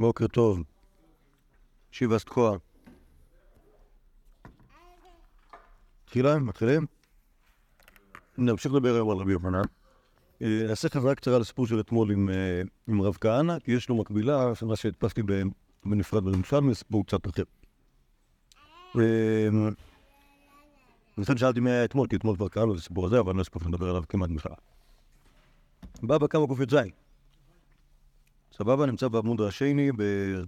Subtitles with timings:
[0.00, 0.62] בוקר טוב.
[1.90, 2.56] שיבא סקואה.
[6.04, 6.86] תחילה, מתחילים?
[8.38, 9.62] נמשיך לדבר היום על רבי יוחנן.
[10.42, 14.52] אה, נעשה חזרה קצרה לסיפור של אתמול אה, עם רב כהנא, כי יש לו מקבילה,
[14.62, 15.22] מה שהדפסתי
[15.84, 17.42] בנפרד בירושלמי, סיפור קצת אחר.
[18.98, 19.48] אה,
[21.18, 23.42] לכן שאלתי מי היה אתמול, כי אתמול כבר קראנו את הסיפור הזה, אבל אני לא
[23.42, 24.52] הספקתי לדבר עליו כמעט בכלל.
[26.02, 26.76] בא בכמה ק"ז.
[28.58, 29.92] סבבה, נמצא בעמוד השני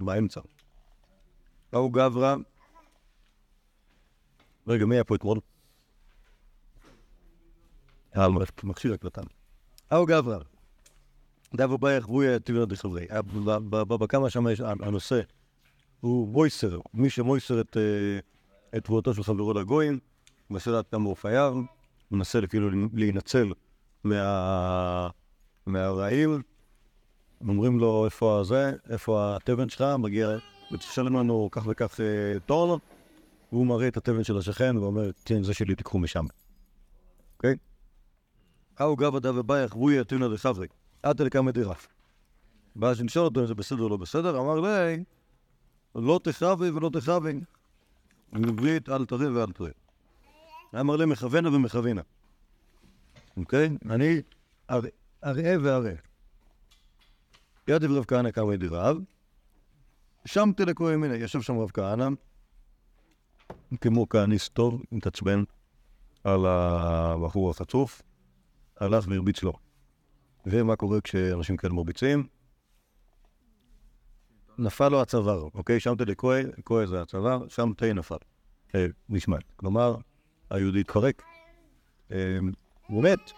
[0.01, 0.41] באמצע.
[1.73, 2.37] באו גברא.
[4.67, 5.39] רגע, מי היה פה אתמול?
[8.17, 8.27] אה,
[8.63, 9.21] מכשיר הקלטה.
[9.93, 10.39] אהו גברא.
[11.55, 13.07] דבו באי חבוי טבעי דחברי.
[13.89, 15.21] בכמה שם יש הנושא
[16.01, 17.77] הוא מויסר, מי שמויסר את
[18.85, 19.99] תבואתו של חברו לגויים,
[20.51, 21.55] מנסה הוא חייב,
[22.11, 23.53] מנסה כאילו להינצל
[25.67, 26.43] מהרעים,
[27.49, 30.29] אומרים לו איפה זה, איפה התבן שלך, מגיע,
[30.73, 32.01] ותשלם לנו כך וכך
[32.47, 32.79] טון,
[33.53, 36.25] והוא מראה את התבן של השכן ואומר, תן זה שלי, תיקחו משם.
[37.37, 37.57] אוקיי?
[38.81, 40.67] אהו גבא דא ובייך ווי אתונה דחברי,
[41.03, 41.89] עתה לכמה דירף.
[42.77, 45.05] ואז נשאל אותו אם זה בסדר או לא בסדר, אמר לי,
[45.95, 47.41] לא תחרבי ולא תחרבי.
[48.33, 49.73] בעברית אל תריב ואל תריב.
[50.81, 52.03] אמר לי מכוונה ומכווינה.
[53.37, 53.71] אוקיי?
[53.91, 54.23] אני
[55.25, 56.10] אראה ואראה.
[57.69, 58.97] יד רב כהנא קמא דירב,
[60.25, 62.09] שמתי לכהן מיני, ישב שם רב כהנא,
[63.81, 65.45] כמו כהניסט טוב, מתעצבן
[66.25, 68.03] על הבחור החצוף,
[68.81, 69.53] הלך והרביץ לו.
[70.47, 72.27] ומה קורה כשאנשים כאלה מרביצים?
[74.59, 75.81] נפל לו הצוואר, אוקיי?
[75.81, 78.17] שמתי לכהן, כהן זה הצוואר, שם תה נפל.
[78.75, 79.45] אה, נשמט.
[79.57, 79.97] כלומר,
[80.51, 81.23] היהודי התפרק.
[82.13, 82.39] אה,
[82.87, 83.31] הוא מת.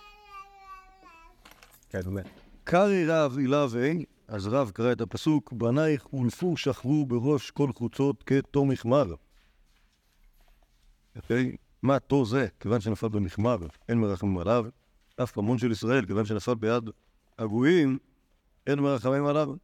[1.91, 2.42] כן, הוא מת.
[2.65, 3.91] קרי רב אילווה,
[4.29, 9.15] אז רב קרא את הפסוק, בנייך הולפו שכבו בראש כל חוצות כתו מחמר.
[11.17, 11.57] אוקיי?
[11.83, 12.47] מה תו זה?
[12.61, 13.59] כיוון שנפל במחמר,
[13.89, 14.65] אין מרחמים עליו.
[15.23, 16.91] אף פעמון של ישראל, כיוון שנפל ביד
[17.39, 17.99] הגויים,
[18.67, 19.55] אין מרחמים עליו.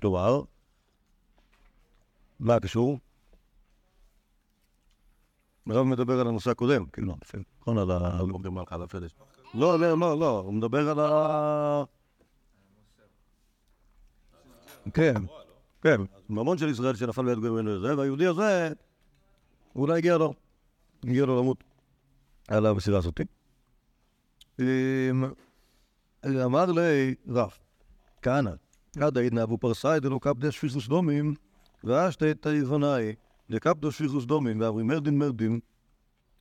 [0.00, 0.40] כלומר,
[2.40, 2.98] מה קשור?
[5.66, 7.16] הרב מדבר על הנושא הקודם, כאילו,
[7.60, 8.20] נכון, על ה...
[9.54, 11.84] לא, לא, לא, לא, הוא מדבר על ה...
[14.94, 15.14] כן,
[15.82, 18.72] כן, ממון של ישראל שנפל ביד גויים וזה, והיהודי הזה,
[19.76, 20.34] אולי הגיע לו,
[21.04, 21.64] הגיע לו למות
[22.48, 23.20] על המסירה הזאת.
[26.26, 27.50] אמר לי רב,
[28.22, 28.50] כהנא,
[29.00, 31.34] עד נאבו פרסאי דלא קפדא שפיכוס דומים,
[32.30, 33.14] את היבנאי,
[33.50, 35.60] דקפדא שפיכוס דומים, ואמרי מרדין מרדין,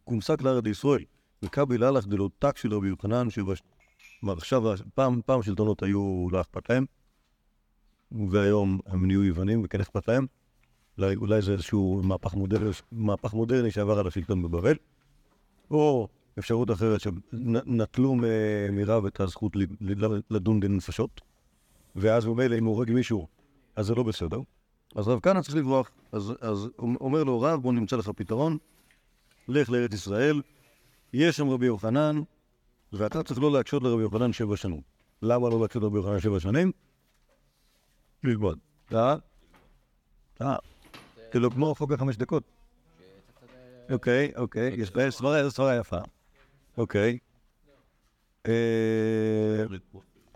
[0.04, 1.04] קומסק לארד ישראל,
[1.44, 3.28] וקבי ללך דלא טק של רבי יוחנן,
[4.20, 6.86] כלומר עכשיו, פעם, פעם שלטונות היו לא אכפת להם,
[8.30, 10.26] והיום הם נהיו יוונים וכן אכפת להם.
[10.98, 14.76] אולי, אולי זה איזשהו מהפך מודרני, מהפך מודרני שעבר על השלטון בבבל,
[15.72, 16.08] או
[16.40, 18.16] אפשרות אחרת שנטלו
[18.72, 19.54] מרב את הזכות
[20.30, 21.22] לדון דין נפשות,
[21.96, 23.28] ואז הוא מילא אם הוא הורג מישהו,
[23.76, 24.40] אז זה לא בסדר.
[24.96, 28.58] אז רב כהנא צריך לברוח, אז, אז אומר לו, רב, בוא נמצא לך פתרון,
[29.48, 30.42] לך לארץ ישראל,
[31.14, 32.22] יש שם רבי יוחנן,
[32.94, 34.82] ואתה צריך לא להקשות לרבי יוחנן שבע שנים.
[35.22, 36.72] למה לא להקשות לרבי יוחנן שבע שנים?
[38.24, 38.60] ללמוד.
[38.94, 39.16] אה?
[40.42, 40.56] אה.
[41.32, 42.44] כאילו כמו חוק החמש דקות.
[43.92, 45.98] אוקיי, אוקיי, יש סברה, זו סברה יפה.
[46.78, 47.18] אוקיי.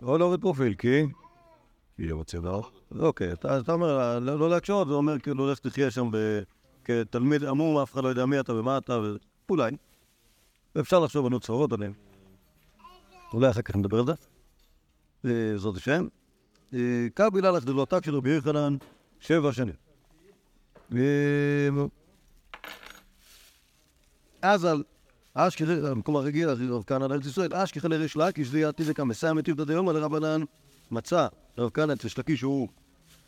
[0.02, 1.02] או להוריד פרופיל, כי?
[1.96, 2.60] כי רוצה דבר.
[2.98, 6.10] אוקיי, אתה אומר, לא להקשות, זה אומר כאילו, לך תחיה שם
[6.84, 8.98] כתלמיד עמום, אף אחד לא יודע מי אתה ומה אתה,
[9.50, 9.70] אולי.
[10.78, 11.92] ואפשר לחשוב על נוצרות עליהם.
[13.32, 14.12] אולי אחר כך נדבר על זה.
[15.56, 16.06] זאת השם.
[17.14, 18.76] קביל הלך דלותיו של רבי יוחנן
[19.20, 19.74] שבע שנים.
[24.42, 24.82] אז על
[25.34, 28.48] אשכרה, המקום הרגיל, רב כהנא לארץ ישראל, אשכרה לריש לקיש
[29.04, 30.42] מסיים את יהודה דיומא לרבנן
[30.90, 31.26] מצא
[31.58, 32.68] רב כהנא את ריש לקיש שהוא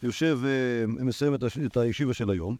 [0.02, 1.34] יושב ומסיים
[1.66, 2.56] את הישיבה של היום.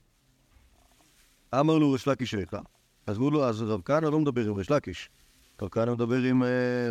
[1.61, 2.61] אמר לו ריש לקיש איכה.
[3.07, 5.11] אז אמרו לו, אז רב כהנא לא מדבר עם ריש לקיש,
[5.63, 6.43] רב כהנא מדבר עם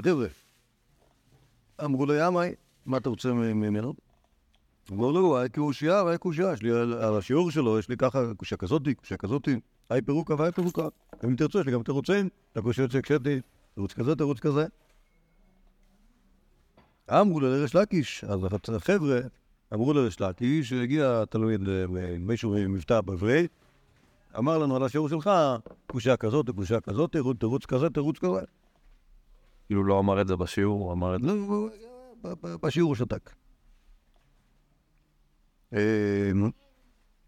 [0.03, 0.27] חבר'ה.
[1.85, 2.47] אמרו לו, ימי,
[2.85, 3.93] מה אתה רוצה ממנו?
[4.91, 8.57] אמרו לו, היה קושייה, היה קושייה, יש לי על השיעור שלו, יש לי ככה, קושייה
[8.57, 9.59] כזאתי, קושייה כזאתי,
[9.89, 10.87] היי פירוקה והי פירוקה.
[11.23, 13.39] אם תרצו, יש לי גם תירוצים, לקושיות שהקשבתי,
[13.75, 14.65] תירוץ כזה, תירוץ כזה.
[17.11, 18.39] אמרו לריש לקיש, אז
[18.75, 19.19] החבר'ה
[19.73, 21.61] אמרו לריש לקיש, הגיע תלמיד,
[22.19, 23.47] מישהו ממבטא בברי,
[24.37, 25.29] אמר לנו על השיעור שלך,
[25.87, 28.39] קושייה כזאת, קושייה כזאת, תירוץ כזה, תירוץ כזה.
[29.67, 31.31] כאילו לא אמר את זה בשיעור, הוא אמר את זה...
[32.61, 33.33] בשיעור הוא שתק.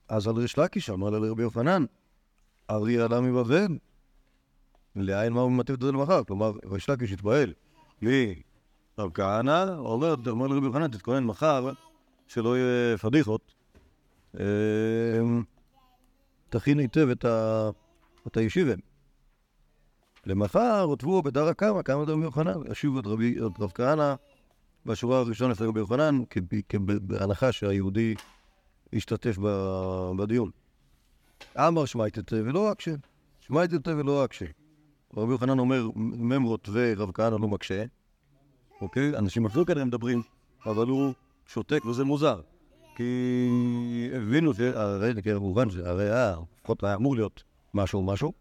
[0.09, 1.85] אז על ריש לקיש אמר לרבי יוחנן,
[2.69, 3.77] ארי עלה מבבל,
[4.95, 6.23] לאין מה הוא ממטב את זה למחר?
[6.23, 7.53] כלומר, ריש לקיש התפעל.
[8.01, 8.41] לי,
[8.99, 11.71] רב כהנא, אומר לרבי יוחנן, תתכונן מחר,
[12.27, 13.53] שלא יהיה פדיחות.
[16.51, 17.09] תכין היטב
[18.27, 18.73] את הישיבה.
[20.25, 23.05] למחר הותבו בדרא קמא, קמא דרבי יוחנן, השיבו את
[23.59, 24.15] רב כהנא
[24.85, 26.23] בשורה הראשונה של רבי יוחנן,
[26.81, 28.15] בהנחה שהיהודי
[28.93, 29.37] השתתף
[30.17, 30.51] בדיון.
[31.57, 32.91] אמר שמייטת ולא אקשה,
[33.39, 34.45] שמייטת ולא אקשה.
[35.17, 37.83] רבי יוחנן אומר ממרות ורב כהנא לא מקשה,
[38.81, 39.17] אוקיי?
[39.17, 40.21] אנשים אפילו כאלה מדברים,
[40.65, 41.13] אבל הוא
[41.47, 42.41] שותק וזה מוזר.
[42.95, 47.43] כי הבינו, הרי כמובן, הרי היה, לפחות היה אמור להיות
[47.73, 48.33] משהו משהו.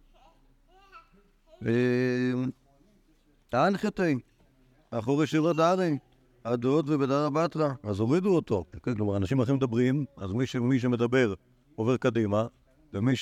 [3.48, 4.14] טען חטאי,
[4.90, 5.98] אחורי שירת דארי,
[6.44, 8.64] הדעות ובדרא בתרא, אז הורידו אותו.
[8.82, 11.34] כן, כלומר, אנשים אחרים מדברים, אז מי, שמדבר
[11.74, 12.46] עובר קדימה,
[12.94, 13.16] ומי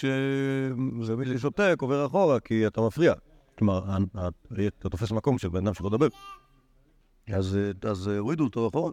[1.36, 3.14] ששותק עובר אחורה, כי אתה מפריע.
[3.58, 3.98] כלומר,
[4.78, 6.08] אתה תופס מקום של בן אדם שלא מדבר.
[7.82, 8.92] אז הורידו אותו אחורה.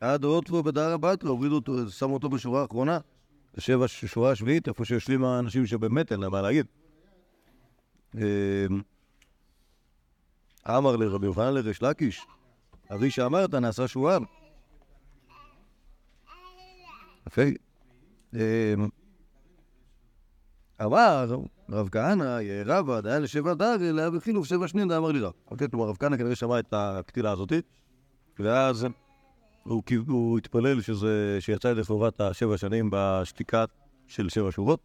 [0.00, 2.98] הדעות ובדרא בתרא, הורידו אותו, שמו אותו בשורה האחרונה,
[3.56, 6.66] בשבע, שורה השביעית, איפה שיושבים האנשים שבאמת אין להם מה להגיד.
[8.14, 8.20] אמ,
[10.68, 12.26] אמר לרבי יוחנן לריש לקיש,
[12.94, 14.22] אבי שאמרת נעשה שועל.
[17.26, 17.42] יפה.
[18.34, 18.88] אמ,
[20.84, 21.36] אמר
[21.70, 25.32] רב כהנא, רבא, דיין לשבע דרי, אלא בחילוף שבע שנין, אמר לי רב.
[25.50, 27.52] אוקיי, כלומר, רב כהנא כנראה שמע את הקטילה הזאת,
[28.38, 28.86] ואז
[29.68, 33.64] הוא, הוא התפלל שזה, שיצא ידי חובת השבע שנים בשתיקה
[34.06, 34.80] של שבע שורות.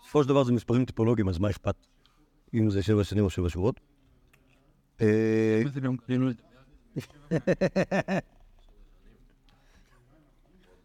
[0.00, 1.74] בסופו של דבר זה מספרים טיפולוגיים, אז מה אכפת?
[2.54, 3.80] אם זה שבע שנים או שבע שורות.
[5.00, 5.62] אה,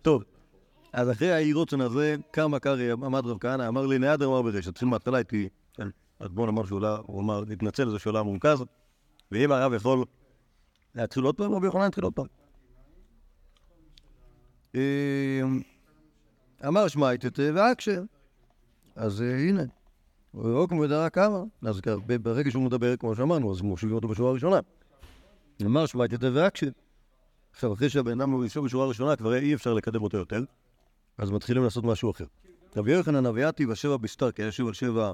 [0.02, 0.24] טוב,
[0.94, 4.88] אז אחרי האירוצן הזה, קם הקרעי, עמד רב כהנא, אמר לי, נעד אמר ברשת, תתחיל
[4.88, 5.88] מההתחלה איתי, כן,
[6.20, 8.64] אז בואו נאמר שהוא אמר, התנצל שהוא עולם מורכז,
[9.32, 10.06] ואם הרב יכול
[10.96, 12.26] להתחיל עוד פעם, רבי יוחנן התחיל עוד פעם.
[14.76, 15.42] אה,
[16.68, 18.04] אמר שמע את ואקשר,
[18.96, 19.64] אז אה, הנה,
[20.34, 21.82] או כמו בדרה כמה, אז
[22.22, 24.60] ברגע שהוא מדבר, כמו שאמרנו, אז מושיבים אותו בשורה הראשונה.
[25.62, 26.70] אמר שמע את ואקשר.
[27.52, 30.44] עכשיו, אחרי שהבן אדם יושב בשורה הראשונה, כבר אי אפשר לקדם אותו יותר,
[31.18, 32.26] אז מתחילים לעשות משהו אחר.
[32.76, 35.12] רבי יוחנן אביאתי בשבע בסתר, כי היה יושב על שבע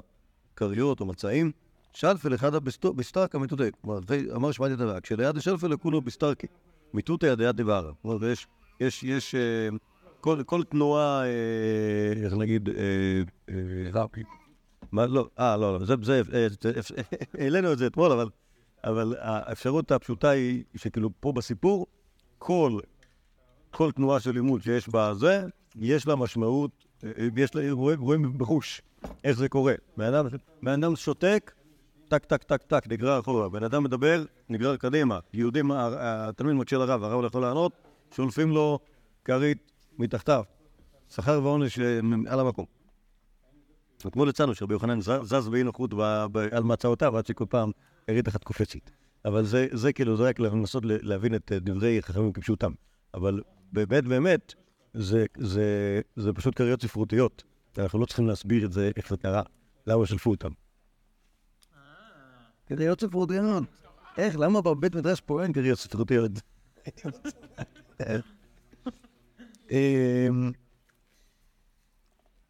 [0.56, 1.52] כריות או מצעים,
[1.92, 2.54] שלפל אחד
[2.96, 3.70] בסתרקה מתותי.
[3.80, 3.98] כלומר,
[4.34, 6.46] אמר שמעתי את הדבר, כשליד השלפל לכולו בסתרקי,
[6.94, 7.92] מתותי עד יד דברה.
[8.02, 8.46] כלומר, יש,
[8.80, 9.68] יש, יש, אה,
[10.22, 14.12] כל, כל תנועה, אה, איך נגיד, אה,
[14.92, 16.22] מה, לא, אה, לא, לא, זה, זה,
[17.38, 18.28] העלינו את זה אתמול, אבל,
[18.84, 21.86] אבל האפשרות הפשוטה היא שכאילו פה בסיפור,
[22.38, 22.78] כל,
[23.70, 25.42] כל תנועה של לימוד שיש בה זה,
[25.76, 26.70] יש לה משמעות,
[27.36, 28.82] יש לה, רואים בחוש
[29.24, 29.74] איך זה קורה.
[30.62, 31.52] בן אדם שותק,
[32.12, 33.48] טק, טק, טק, טק, נגרר אחורה.
[33.48, 35.18] בן אדם מדבר, נגרר קדימה.
[35.32, 37.72] יהודים, התלמיד מקשה לרב, הרב לא יכול לענות,
[38.14, 38.78] שולפים לו
[39.24, 40.44] כרית מתחתיו.
[41.08, 42.64] שכר ועונש אה, על המקום.
[44.06, 45.90] אתמול יצאנו שרבי יוחנן זז באי נוחות
[46.52, 47.70] על מצאותיו עד שכל פעם
[48.08, 48.90] הריד אחת קופצת.
[49.24, 52.72] אבל זה, זה כאילו, זה רק לנסות להבין את דברי חכמים כפשוטם.
[53.14, 53.40] אבל
[53.72, 54.54] באמת, באמת,
[54.94, 57.42] זה, זה, זה פשוט קריות ספרותיות.
[57.78, 59.42] אנחנו לא צריכים להסביר את זה, איך זה קרה,
[59.86, 60.61] למה שלפו אותם.
[62.76, 63.64] קריות ספרותיות.
[64.18, 66.32] איך, למה בבית מדרש פה אין קריות ספרותיות?
[69.70, 70.52] אמ,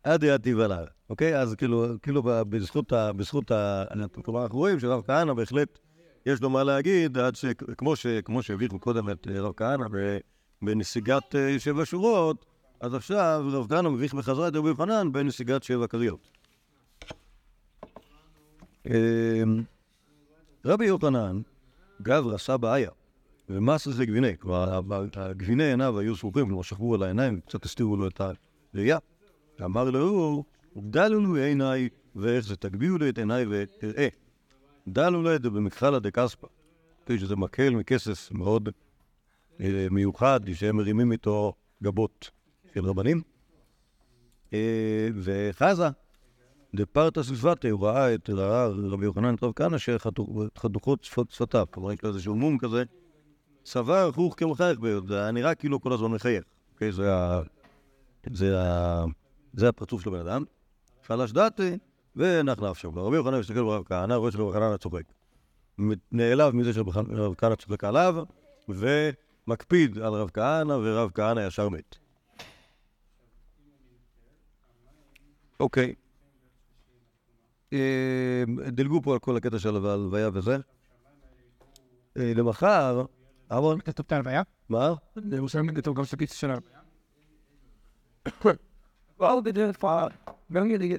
[0.05, 1.39] עד יעתי ולר, אוקיי?
[1.39, 3.85] אז כאילו, כאילו בזכות ה...
[4.25, 5.79] כלומר, אנחנו רואים שרב כהנא בהחלט
[6.27, 7.45] יש לו מה להגיד, עד ש...
[8.25, 9.85] כמו שהביאו קודם את רב כהנא
[10.63, 12.45] בנסיגת אה, שבע שורות,
[12.81, 16.31] אז עכשיו רב כהנא מביך בחזרה את רבי יוחנן בנסיגת שבע כריות.
[20.65, 21.41] רבי יוחנן,
[22.03, 22.91] גברא סבא איה,
[23.49, 24.81] ומסר זה גביני, כלומר
[25.15, 28.21] הגביני עיניו היו סרוכים, כלומר שכבו על העיניים, קצת הסתירו לו את
[28.75, 28.99] הראייה.
[29.65, 30.45] אמר לו,
[30.77, 34.09] דלו לנו עיניי, ואיך זה תגביאו לי את עיניי ותראה.
[34.89, 36.47] דלו לי את זה במכחלה דקספא,
[37.17, 38.69] שזה מקל מכסף מאוד
[39.61, 41.53] אה, מיוחד, שהם מרימים איתו
[41.83, 42.31] גבות
[42.75, 43.23] של רבנים.
[44.53, 45.89] אה, וחזה,
[46.75, 48.31] דפרטה סביבתי, הוא ראה את
[48.91, 52.83] רבי יוחנן טוב כהנא שחתוכות שפתיו, כלומר יש לו איזשהו מום כזה,
[53.65, 56.93] סבר חוך כמחייך ביוד, זה נראה כאילו כל הזמן מחייך, אוקיי?
[56.93, 57.43] זה ה...
[58.33, 59.05] זה ה...
[59.53, 60.45] זה הפרצוף של הבן אדם.
[61.07, 61.79] פלש דעתי,
[62.17, 62.93] ונח נפשו.
[62.97, 65.03] רבי יוחנן מסתכל ברב כהנא, רואה שרבי יוחנן צוחק.
[66.13, 66.91] נעלב מזה שרבי
[67.39, 68.25] כהנא צוחק עליו,
[69.47, 71.97] מקפיד על רב כהנא, ורב כהנא ישר מת.
[75.61, 75.95] אוקיי.
[77.73, 80.57] אה, דילגו פה על כל הקטע של ההלוויה וזה.
[82.17, 83.05] אה, למחר,
[83.53, 84.43] אהרון, כתוב את ההלוויה?
[84.69, 84.95] מה?
[85.17, 86.79] בירושלים כתוב גם שקיץ של ההלוויה.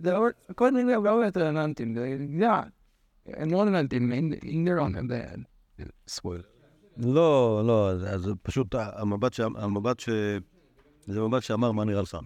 [0.04, 0.28] לא...
[0.56, 2.16] כל מיני לא רלוונטיים, זה...
[3.28, 4.12] הם לא רלוונטיים,
[6.08, 6.44] ספוילר.
[6.98, 9.40] לא, לא, אז פשוט המבט.
[9.40, 10.10] המבט ש...
[11.06, 12.18] זה מבט שאמר מה נראה לך.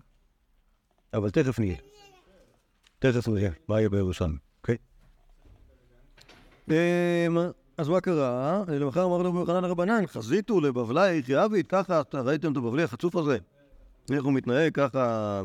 [1.13, 1.77] אבל תכף נהיה.
[2.99, 4.77] תכף נהיה, מה יהיה בירושלים, אוקיי?
[6.69, 7.37] אמ,
[7.77, 8.63] אז מה קרה?
[8.67, 13.37] למחר אמר לו יוחנן הרבנן, חזיתו לבבלי יחייבית, ככה, ראיתם את הבבלי החצוף הזה?
[14.11, 15.41] איך הוא מתנהג ככה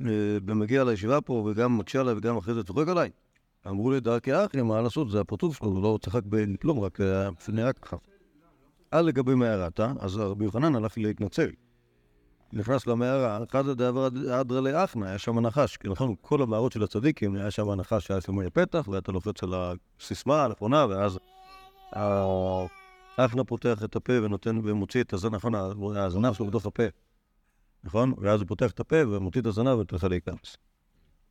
[0.00, 0.06] אה,
[0.46, 3.10] ומגיע לישיבה פה וגם מקשה עליי וגם אחרי זה צוחק עליי?
[3.66, 7.28] אמרו לי, דרכי אחי, מה לעשות, זה הפרצוף שלו, הוא לא צחק בכלום, רק אה,
[7.48, 7.96] נראה ככה.
[8.90, 11.50] על לגבי מערתה, אז רבי יוחנן הלך להתנצל.
[12.52, 14.06] נכנס למערה, אחד הדבר
[14.40, 15.76] אדרא לאחנה, היה שם נחש.
[15.76, 19.54] כי נכון, כל המערות של הצדיקים, היה שם נחש שהיה שם פתח, ואתה לוחץ על
[19.54, 21.18] הסיסמה הנכונה, ואז
[23.16, 25.54] אחנה פותח את הפה ונותן ומוציא את הזנב, נכון,
[25.96, 26.82] הזנב שלו בתוך הפה,
[27.84, 28.14] נכון?
[28.18, 30.56] ואז הוא פותח את הפה ומוציא את הזנב לך להיכנס.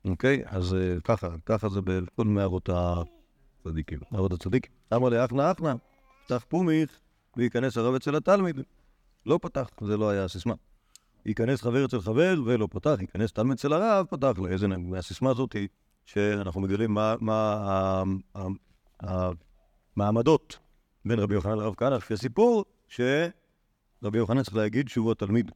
[0.04, 0.42] אוקיי?
[0.46, 4.72] אז אה, ככה, ככה זה בכל מערות הצדיקים, מערות הצדיקים.
[4.94, 5.74] אמר לי, אחנה, אחנה,
[6.24, 7.00] פתח פומיך
[7.36, 8.60] וייכנס הרב אצל התלמיד.
[9.26, 10.54] לא פתח, זה לא היה הסיסמה.
[11.26, 14.46] ייכנס חבר אצל חבר ולא פתח, ייכנס תלמיד אצל הרב, פתח לו.
[14.46, 15.56] איזה מהסיסמה הזאת
[16.04, 18.02] שאנחנו מגלים מה,
[19.96, 20.58] המעמדות
[21.04, 25.50] בין רבי יוחנן לרב כהנא, לפי הסיפור שרבי יוחנן צריך להגיד שהוא התלמיד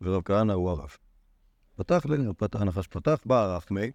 [0.00, 0.96] ורב כהנא הוא הרב.
[1.76, 2.06] פתח,
[2.38, 3.90] פתח הנחש פתח, בא הרב מי,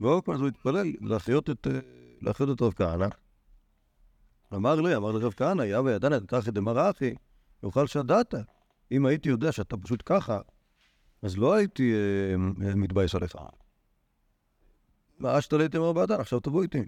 [0.00, 1.66] ועוד פעם הוא התפלל להחיות את,
[2.28, 3.06] את רב כהנא.
[4.54, 7.14] אמר לי, אמר לרב כהנא, יא וידענה תתחי דמרא אחי,
[7.62, 8.34] יאכל שדעת.
[8.92, 10.40] אם הייתי יודע שאתה פשוט ככה,
[11.22, 12.36] אז לא הייתי אה,
[12.74, 13.36] מתבייש עליך.
[15.18, 16.82] מה אשתליתם ארבע דן, עכשיו תבוא איתי.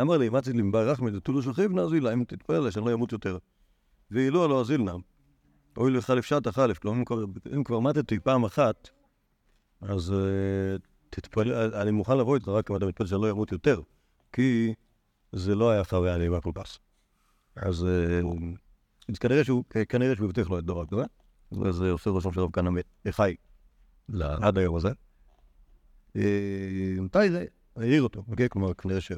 [0.00, 3.12] אמר לי, מצית לי מבער רחמי דתולו של חיבנה, אז אם תתפלל שאני לא אמות
[3.12, 3.38] יותר.
[4.10, 4.92] והיא לא, לא אזילנה.
[5.76, 7.02] אוי לך לפשט החלף, כלומר,
[7.54, 8.90] אם כבר מתתי פעם אחת,
[9.80, 13.80] אז uh, תתפלל, אני מוכן לבוא איתך רק אם אתה מתפלל שאני לא אמות יותר,
[14.32, 14.74] כי
[15.32, 16.78] זה לא היה חוויה נעימה כל כך.
[17.56, 17.86] אז...
[19.10, 21.02] אז כנראה שהוא, כנראה שהוא הבטיח לו את דור כזה,
[21.52, 22.70] וזה עושה רושם שרב כהנא
[23.10, 23.34] חי
[24.20, 24.90] עד היום הזה.
[27.00, 27.44] מתי זה?
[27.76, 28.48] העיר אותו, אוקיי?
[28.48, 29.12] כלומר, כנראה ש...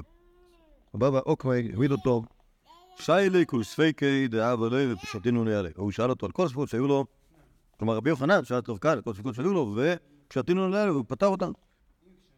[0.94, 2.22] הבבא אוקמי העמיד אותו,
[2.96, 5.68] שיילי כוספיקי דאב עלי ופשטינו נעלה.
[5.76, 7.04] הוא שאל אותו על כל הספקות שהיו לו,
[7.78, 9.76] כלומר רבי יוחנן שאל את רב כהנא, כל הספקות שהיו לו,
[10.28, 11.52] ופשטינו נעלה, והוא פתר אותם.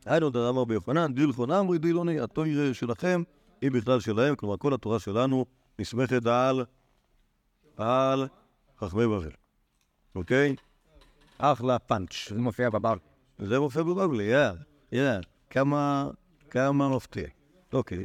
[0.07, 3.23] היינו דרם אמר רבי יוחנן, דילכון אמרי דילוני, התוירה שלכם
[3.61, 5.47] היא בכלל שלהם, כלומר כל התורה שלנו
[5.79, 6.65] נסמכת על
[7.77, 8.27] על
[8.79, 9.31] חכמי בבל,
[10.15, 10.55] אוקיי?
[11.39, 12.29] אחלה פאנץ'.
[12.29, 13.01] זה מופיע בבבלי.
[13.39, 14.49] זה מופיע בבבלי, יא,
[14.93, 15.11] יא.
[15.51, 16.11] כמה,
[16.51, 17.27] כמה מפתיע.
[17.73, 18.05] אוקיי,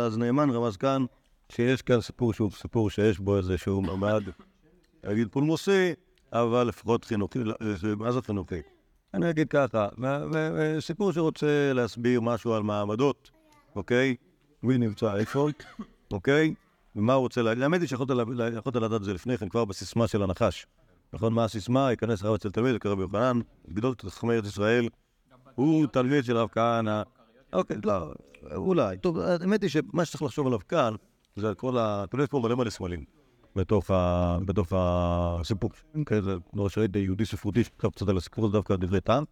[0.00, 1.04] אז נאמן רמז כאן
[1.52, 4.22] שיש כאן סיפור שהוא סיפור שיש בו איזשהו מעמד,
[5.04, 5.92] נגיד פולמוסי,
[6.32, 7.38] אבל לפחות חינוכי,
[7.96, 8.60] מה זה חינוכי?
[9.14, 9.88] אני אגיד ככה,
[10.80, 13.30] סיפור שרוצה להסביר משהו על מעמדות,
[13.76, 14.16] אוקיי?
[14.62, 15.48] מי נמצא איפה,
[16.12, 16.54] אוקיי?
[16.96, 17.62] ומה הוא רוצה להגיד?
[17.62, 18.10] האמת היא שיכולת
[18.76, 20.66] לדעת את זה לפני כן, כבר בסיסמה של הנחש.
[21.12, 21.90] נכון, מה הסיסמה?
[21.90, 24.88] ייכנס רב אצל תלמיד, יקרא רבי יוחנן, גדול חכמי ארץ ישראל,
[25.54, 27.02] הוא תלמיד של רב כהנא.
[27.52, 28.12] אוקיי, לא,
[28.54, 28.98] אולי.
[28.98, 30.94] טוב, האמת היא שמה שצריך לחשוב עליו כאן,
[31.36, 32.04] זה על כל ה...
[32.22, 33.04] יש פה מלא מלא סמלים
[33.56, 35.70] בתוך הסיפור.
[35.98, 39.24] אוקיי, זה לא שראיתי יהודי ספרותי שכתב קצת על הסיפור הזה דווקא דברי טעם.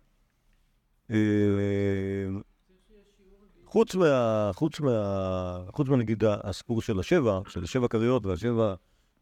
[3.70, 4.50] חוץ מה...
[4.54, 5.60] חוץ מה...
[5.72, 8.74] חוץ מהנגיד הסיפור של השבע, של השבע כריות והשבע,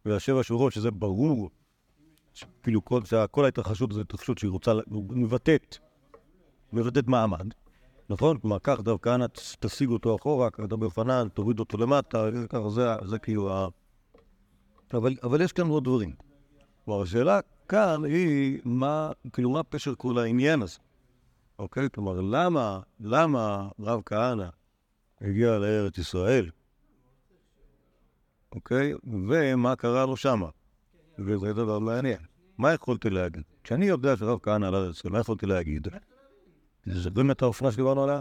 [0.04, 1.50] והשבע שורות, שזה ברור,
[2.62, 3.00] כאילו כל,
[3.30, 5.76] כל ההתרחשות זו התרחשות שהיא רוצה, מבטאת,
[6.72, 7.46] מבטאת מעמד,
[8.10, 8.38] נכון?
[8.38, 9.26] כלומר, קח דב כהנא,
[9.60, 13.68] תשיג אותו אחורה, קח דב יוחנן, תוריד אותו למטה, ככה זה, זה כאילו ה...
[14.94, 16.12] אבל, אבל יש כאן עוד דברים.
[16.84, 20.78] כלומר, השאלה כאן היא, מה, כאילו, מה פשר כל העניין הזה?
[21.58, 21.88] אוקיי?
[21.94, 24.48] כלומר, למה, למה רב כהנא
[25.20, 26.50] הגיע לארץ ישראל?
[28.52, 28.94] אוקיי?
[29.28, 30.48] ומה קרה לו שמה?
[31.18, 32.20] וזה דבר מעניין.
[32.58, 33.42] מה יכולתי להגיד?
[33.64, 35.88] כשאני יודע שרב כהנא עלה לארץ מה יכולתי להגיד?
[36.86, 38.20] זוכרים את האופנה שדיברנו עליה?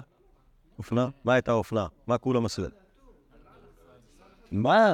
[0.77, 1.09] אופנה?
[1.23, 1.87] מה הייתה האופנה?
[2.07, 2.63] מה כולם עשו?
[4.51, 4.93] מה?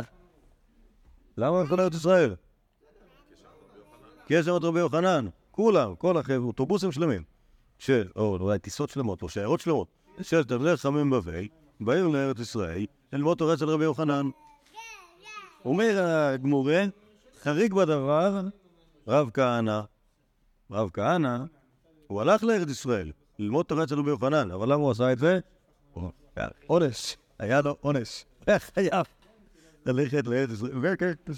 [1.37, 2.35] למה הלכו לארץ ישראל?
[4.25, 7.30] כי יש שם את רבי יוחנן, כולם, כל החבר'ה, אוטובוסים שלמים.
[7.81, 9.87] של, או אולי טיסות שלמות, או שיירות שלמות,
[10.21, 11.47] של תלמידי חכמים בבל,
[11.79, 14.29] באים לארץ ישראל, ללמוד תורה של רבי יוחנן.
[15.65, 16.83] אומר הגמורה,
[17.43, 18.41] חריג בדבר,
[19.07, 19.81] רב כהנא.
[20.71, 21.37] רב כהנא,
[22.07, 25.39] הוא הלך לארץ ישראל, ללמוד תורה אצל רבי יוחנן, אבל למה הוא עשה את זה?
[26.67, 28.25] עונש, היה לו עונש.
[28.47, 29.05] היה חייב
[29.85, 30.71] ללכת לארץ ישראל.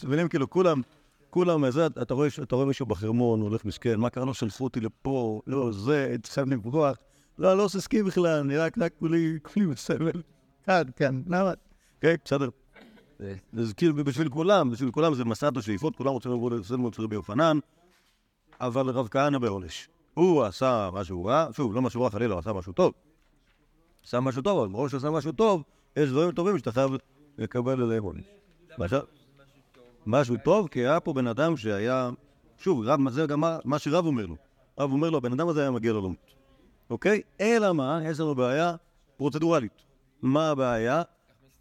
[0.03, 0.81] מבינים, כאילו, כולם,
[1.33, 4.79] כולם, זה, אתה רואה, אתה רואה מישהו בחרמון, הולך מסכן, מה קרה לו, שלפו אותי
[4.79, 6.97] לפה, לא, זה, צריך לברוח.
[7.37, 10.21] לא, לא עושה סקי בכלל, אני רק, רק כולי, כולי בסבל.
[10.65, 11.51] כאן, כאן, למה?
[12.01, 12.49] כן, בסדר.
[13.57, 17.15] אז כאילו בשביל כולם, בשביל כולם זה מסעת השאיפות, כולם רוצים לבוא לסלמון אצל רבי
[17.15, 17.57] יוחנן,
[18.61, 19.89] אבל רב כהנא בעונש.
[20.13, 22.93] הוא עשה משהו רע, שוב, לא משהו רע חלילה, הוא עשה משהו טוב.
[24.05, 25.63] עשה משהו טוב, אבל מראש שעשה משהו טוב,
[25.97, 26.91] יש דברים טובים שאתה חייב
[27.37, 28.25] לקבל עליהם עונש.
[30.05, 32.09] משהו טוב, כי היה פה בן אדם שהיה,
[32.57, 34.35] שוב, רב, זה גם מה, מה שרב אומר לו.
[34.79, 36.33] רב אומר לו, הבן אדם הזה היה מגיע לו למות.
[36.89, 37.21] אוקיי?
[37.41, 37.99] אלא מה?
[38.03, 38.75] יש לנו בעיה
[39.17, 39.81] פרוצדורלית.
[40.21, 41.01] מה הבעיה?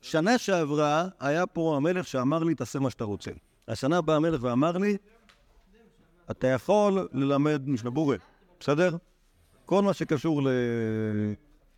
[0.00, 3.30] שנה שעברה היה פה המלך שאמר לי, תעשה מה שאתה רוצה.
[3.68, 4.96] השנה בא המלך ואמר לי,
[6.30, 8.16] אתה יכול ללמד משנה בורא,
[8.60, 8.96] בסדר?
[9.66, 10.48] כל מה שקשור ל...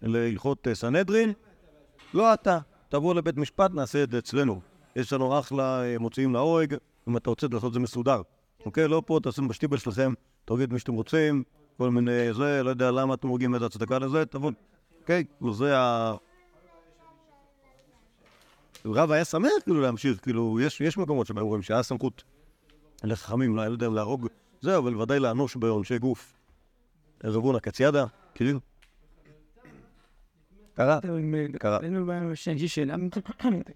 [0.02, 1.32] להלכות סנהדרין,
[2.14, 2.58] לא אתה.
[2.88, 4.60] תבוא לבית משפט, נעשה את זה אצלנו.
[4.96, 6.74] יש לנו אחלה מוציאים להורג,
[7.08, 8.22] אם אתה רוצה לעשות את זה מסודר.
[8.66, 8.88] אוקיי?
[8.88, 10.12] לא פה, תעשו בשטיבל שלכם,
[10.44, 11.42] תגיד מי שאתם רוצים,
[11.76, 14.50] כל מיני זה, לא יודע למה אתם הורגים איזה הצדקה לזה, תבוא.
[15.00, 15.24] אוקיי?
[15.52, 16.14] זה ה...
[18.86, 22.24] רב היה שמח כאילו להמשיך, כאילו, יש, יש מקומות שבהם רואים שהיה סמכות
[23.04, 24.26] לחכמים, לא יודע, להרוג,
[24.60, 26.32] זהו, אבל ודאי לאנוש בעונשי גוף.
[27.24, 28.60] רבונה קציאדה, כאילו.
[30.74, 30.98] קרה,
[31.58, 31.78] קרה.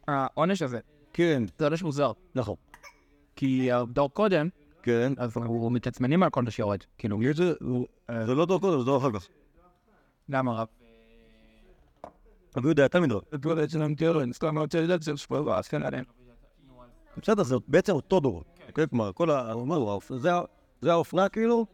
[0.09, 0.79] העונש הזה,
[1.19, 2.13] כן, זה עונש מוזר.
[2.35, 2.55] נכון.
[3.37, 4.49] כי הדור קודם,
[4.83, 5.13] כן.
[5.17, 6.79] אז אנחנו מתעצמנים על כל מה שיורד.
[6.99, 7.55] כאילו, זה,
[8.35, 9.29] לא דור קודם, זה דור אחר כך.
[10.29, 10.67] למה רב?
[12.57, 12.85] רבי יהודה
[15.69, 16.05] כן עליהם.
[17.17, 18.43] בסדר, זה בעצם אותו דור.
[18.69, 18.89] אוקיי?
[18.89, 19.53] כלומר, כל ה...
[19.53, 20.15] הוא אומר, "האופ-
[20.81, 21.67] זה האופנה כאילו,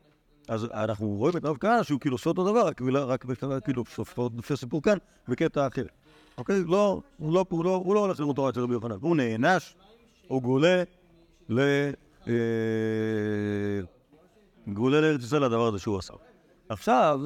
[0.49, 3.25] אז אנחנו רואים את רב כהנא שהוא כאילו עושה אותו דבר, רק
[3.65, 3.85] כאילו,
[4.39, 5.85] לפי הסיפור כאן, בקטע אחר.
[6.39, 6.65] אוקיי?
[6.67, 8.97] לא, הוא לא, הוא לא, הוא לא הולך ללמוד תורה אצל רבי יוחנן.
[9.01, 9.75] הוא נענש,
[10.29, 10.83] הוא גולה
[11.49, 11.61] ל...
[12.29, 12.35] אה,
[14.67, 16.15] גולה לארץ ישראל לדבר הזה שהוא עשה.
[16.69, 17.21] עכשיו,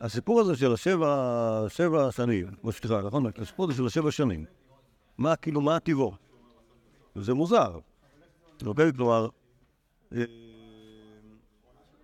[0.00, 3.26] הסיפור הזה של השבע, שבע שנים, סליחה, נכון?
[3.38, 4.44] הסיפור הזה של השבע שנים,
[5.18, 6.12] מה, כאילו, מה טיבו?
[7.14, 7.78] זה מוזר.
[8.66, 8.92] אוקיי?
[8.92, 9.28] כלומר,
[10.12, 10.24] אה,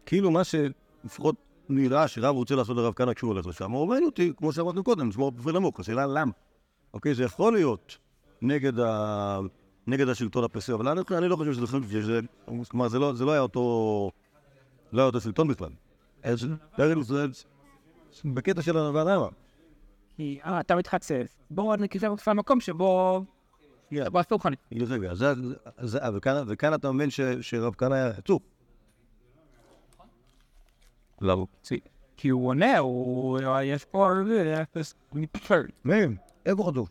[0.07, 1.37] כאילו מה שלפחות
[1.69, 5.09] נראה שרב רוצה לעשות לרב כהנא כשהוא הולך לשם, הוא אומר אותי, כמו שאמרנו קודם,
[5.09, 6.33] לשמור בפרי נמוך, השאלה למה.
[6.95, 7.99] אוקיי, זה יכול להיות
[8.43, 9.39] נגד, ה...
[9.87, 12.21] נגד השלטון הפסי, אבל אני, אני לא חושב שזה, שזה
[12.69, 14.11] כלומר, זה לא, זה לא היה אותו,
[14.93, 15.71] לא היה אותו שלטון בכלל.
[16.23, 16.47] אז
[16.81, 17.31] ארץ ישראל,
[18.25, 19.27] בקטע של הנבא למה?
[20.17, 21.27] כי אה, אתה מתחצף.
[21.51, 23.25] בואו נקרא אותך למקום שבו...
[23.95, 25.15] שבו אסור לך.
[25.15, 25.33] זה,
[25.81, 25.99] זה,
[26.47, 27.09] וכאן, אתה מבין
[27.41, 28.41] שרב כהנא היה עצוב.
[31.23, 31.45] למה?
[32.17, 33.41] כי הוא עונה, הוא...
[33.63, 34.09] יש פה...
[35.85, 35.97] מי?
[36.47, 36.89] איפה חטוף?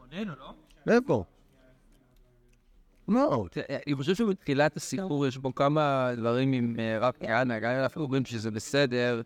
[0.00, 0.52] עונה לא?
[0.92, 1.24] איפה?
[3.08, 3.46] לא.
[3.86, 8.24] אני חושב שבתחילת הסיפור יש בו כמה דברים עם רב כהנא, גם אם אנחנו אומרים
[8.24, 9.22] שזה בסדר,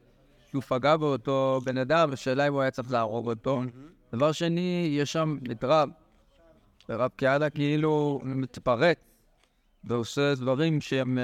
[0.51, 3.63] שהוא פגע באותו בן אדם, השאלה אם הוא היה צריך להרוג אותו.
[4.13, 5.89] דבר שני, יש שם את רב,
[6.89, 8.99] ורב כהנא כאילו מתפרץ,
[9.85, 11.19] ועושה דברים שהם...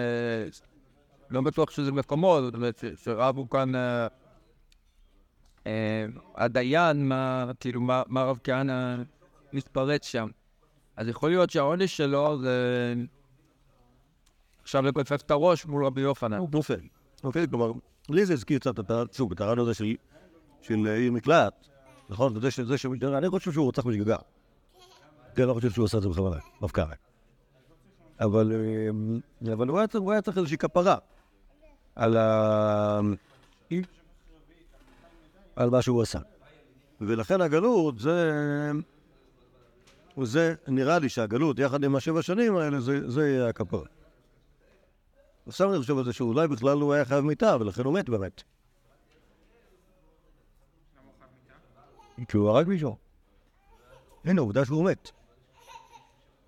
[1.31, 4.07] לא בטוח שזה מקומו, זאת אומרת ש- שרב הוא כאן אה,
[5.67, 8.97] אה, הדיין, מה, כאילו, מה, מה רב כהנא
[9.53, 10.29] מתפרץ שם.
[10.97, 12.95] אז יכול להיות שהעונש שלו זה
[14.63, 16.39] עכשיו לכופף את הראש מול רבי יוחנן.
[16.39, 16.81] הוא נופל.
[17.25, 17.73] אוקיי, כלומר,
[18.11, 19.03] לי זה הזכיר קצת את ה...
[19.13, 19.95] שוב, את הרעיון הזה של,
[20.87, 21.67] עיר מקלט,
[22.09, 22.41] נכון?
[22.41, 22.95] זה שזה שהוא...
[23.19, 24.17] אני חושב שהוא רוצח בשגגה.
[25.35, 26.37] כן, אני לא חושב שהוא עשה את זה בכוונה,
[26.73, 26.95] כהנא.
[28.21, 29.55] אבל, אה,
[29.95, 30.97] הוא היה צריך איזושהי כפרה
[31.97, 33.01] על ה...
[35.57, 36.19] על מה שהוא עשה.
[37.01, 38.33] ולכן הגלות זה...
[40.23, 43.85] זה, נראה לי שהגלות, יחד עם השבע שנים האלה, זה, זה יהיה הכפרה.
[45.47, 48.43] עכשיו אני חושב על זה שאולי בכלל הוא היה חייב מיתה, ולכן הוא מת באמת.
[52.29, 52.97] כי הוא הרג מישהו.
[54.25, 55.11] הנה, עובדה שהוא מת.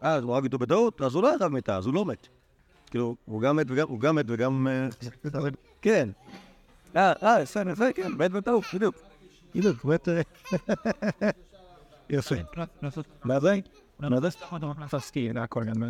[0.03, 1.03] אה, אז הוא הרג אותו בטעות?
[1.03, 2.29] אז הוא לא חייב מיתה, אז הוא לא מת.
[2.89, 4.67] כאילו, הוא גם מת וגם, הוא גם מת וגם...
[4.71, 4.89] אה,
[5.83, 6.09] כן.
[6.97, 8.95] אה, אה, יפה, יפה, כן, מת בטעות, בדיוק.
[9.55, 10.09] בדיוק, הוא מת...
[10.09, 10.21] אה,
[12.11, 12.35] יפה.
[13.25, 13.59] מה זה?
[14.01, 14.29] מה זה?
[14.89, 15.83] תפסקי, זה הכל גם.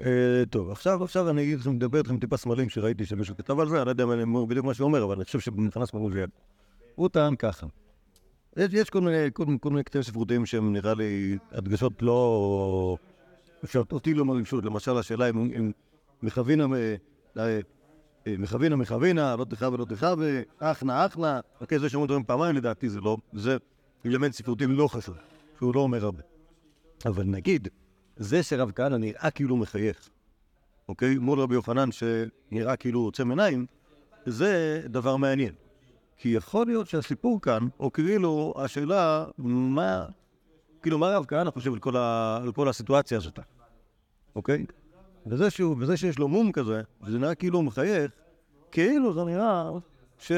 [0.00, 3.68] אה, טוב, עכשיו, עכשיו אני אגיד לכם, מדבר איתכם טיפה סמלים שראיתי שמישהו כתב על
[3.68, 4.04] זה, אני לא יודע
[4.48, 6.24] בדיוק מה שהוא אומר, אבל אני חושב שמאלו זה...
[6.94, 7.66] הוא טען ככה.
[8.56, 12.96] יש, כל מיני, כל, כל מיני קטעים ספרותיים שהם נראה לי הדגשות לא,
[13.64, 15.72] שאותי לא מרגישות, למשל השאלה אם-
[16.22, 16.96] מכווינה, אה,
[17.38, 17.60] אה,
[18.26, 22.88] אה, מכווינה מכווינה, לא תכווה ולא תכווה, אחנה אחנה, אוקיי, זה שאומרים דברים פעמיים לדעתי
[22.88, 23.56] זה לא, זה
[24.06, 25.16] אלמנט ספרותי לא חשוב,
[25.58, 26.22] שהוא לא אומר הרבה.
[27.06, 27.68] אבל נגיד,
[28.16, 30.08] זה שרב כהנא נראה כאילו מחייך,
[30.88, 31.18] אוקיי?
[31.18, 33.66] מול רבי יוחנן שנראה כאילו עוצם עיניים,
[34.26, 35.52] זה דבר מעניין.
[36.16, 40.06] כי יכול להיות שהסיפור כאן, או כאילו השאלה, מה,
[40.86, 43.38] כאילו מה רב כהנא חושב על כל, ה, כל הסיטואציה הזאת,
[44.36, 44.66] אוקיי?
[45.26, 48.12] וזה, שהוא, וזה שיש לו מום כזה, וזה נראה כאילו הוא מחייך,
[48.70, 49.70] כאילו זה נראה
[50.18, 50.32] ש...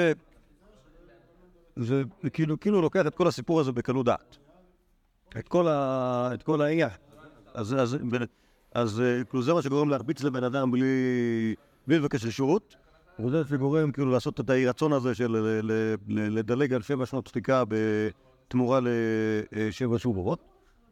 [1.77, 4.37] זה כאילו, כאילו לוקח את כל הסיפור הזה בקלות דעת.
[5.39, 6.31] את כל, ה...
[6.35, 6.91] את כל העניין.
[7.55, 7.97] אז, אז, אז,
[8.75, 10.85] אז אה, כאילו זה מה שגורם להרביץ לבן אדם בלי,
[11.87, 12.77] בלי לבקש רשות,
[13.19, 17.65] וזה שגורם כאילו לעשות את האי-רצון הזה של ל- ל- לדלג על שבע שנות שתיקה
[18.49, 18.81] בתמורה
[19.53, 20.39] לשבע שורות.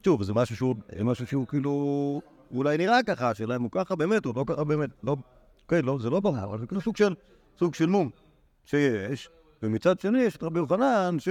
[0.05, 2.21] שוב, זה משהו שהוא, משהו שהוא כאילו
[2.55, 4.90] אולי נראה ככה, השאלה אם הוא ככה באמת או לא ככה באמת.
[5.03, 5.16] לא,
[5.69, 7.14] כן, לא, זה לא ברור, אבל זה כאילו סוג של,
[7.59, 8.11] סוג של מום
[8.64, 9.29] שיש,
[9.62, 11.29] ומצד שני יש את רבי יוחנן ש...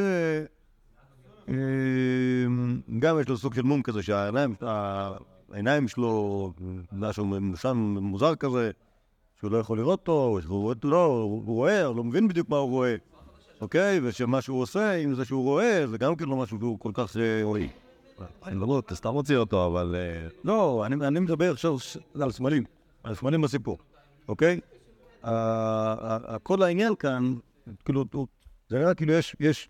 [1.50, 2.82] אמ,
[3.22, 4.56] יש לו סוג של מום כזה שהעיניים
[5.52, 6.54] העיניים שלו,
[6.92, 8.72] משהו שם מוזר כזה,
[9.40, 12.58] שהוא לא יכול לראות אותו, שהוא רואה, לא, הוא רואה, הוא לא מבין בדיוק מה
[12.58, 12.96] הוא רואה,
[13.62, 14.00] אוקיי?
[14.04, 17.18] ושמה שהוא עושה עם זה שהוא רואה, זה גם כן לא משהו שהוא כל כך
[17.18, 17.70] אה, רואי.
[18.46, 19.96] אני לא, אתה סתם מוציא אותו, אבל...
[19.96, 21.78] אה, לא, אני, מדבר עכשיו
[22.22, 22.64] על סמלים,
[23.04, 23.78] על סמלים בסיפור,
[24.28, 24.60] אוקיי?
[26.44, 27.34] כל העניין כאן,
[27.86, 28.06] כאילו,
[28.70, 29.70] זה נראה כאילו יש, יש,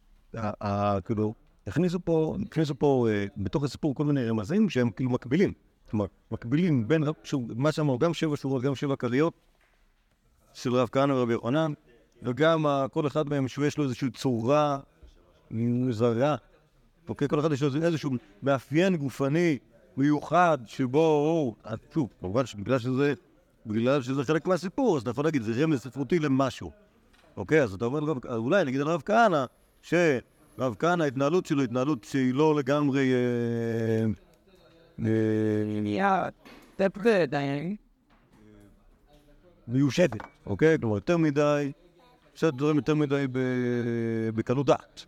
[1.06, 1.34] כאילו,
[1.68, 5.54] הכניסו פה, הכניסו פה אה, בתוך הסיפור כל מיני רמזים שהם כאילו מקבילים.
[5.90, 7.04] כלומר, מקבילים בין,
[7.56, 9.34] מה שאמרנו, גם שבע שורות, גם שבע כריות
[10.54, 11.74] של רב כהנא ורבי יוחנן,
[12.24, 14.80] וגם כל אחד מהם שיש לו איזושהי צורה
[15.52, 16.36] מוזרה.
[17.10, 18.12] אוקיי, כל אחד יש לו איזשהו
[18.44, 19.58] מאפיין גופני
[19.98, 21.56] מיוחד שבו הוא,
[21.94, 23.14] שוב, כמובן שבגלל שזה,
[23.66, 26.72] בגלל שזה חלק מהסיפור, אז אתה יכול להגיד, זה רמז ספרותי למשהו.
[27.38, 29.46] אוקיי, אז אתה אומר, אולי נגיד על רב כהנא,
[29.82, 33.14] שרב כהנא, ההתנהלות שלו התנהלות שהיא לא לגמרי...
[33.14, 34.06] אה,
[35.06, 35.12] אה.
[39.68, 40.80] מיושבת, אוקיי?
[40.80, 41.72] כלומר, יותר מדי,
[42.36, 43.26] עושה דברים יותר מדי
[44.36, 45.06] בקלות דעת,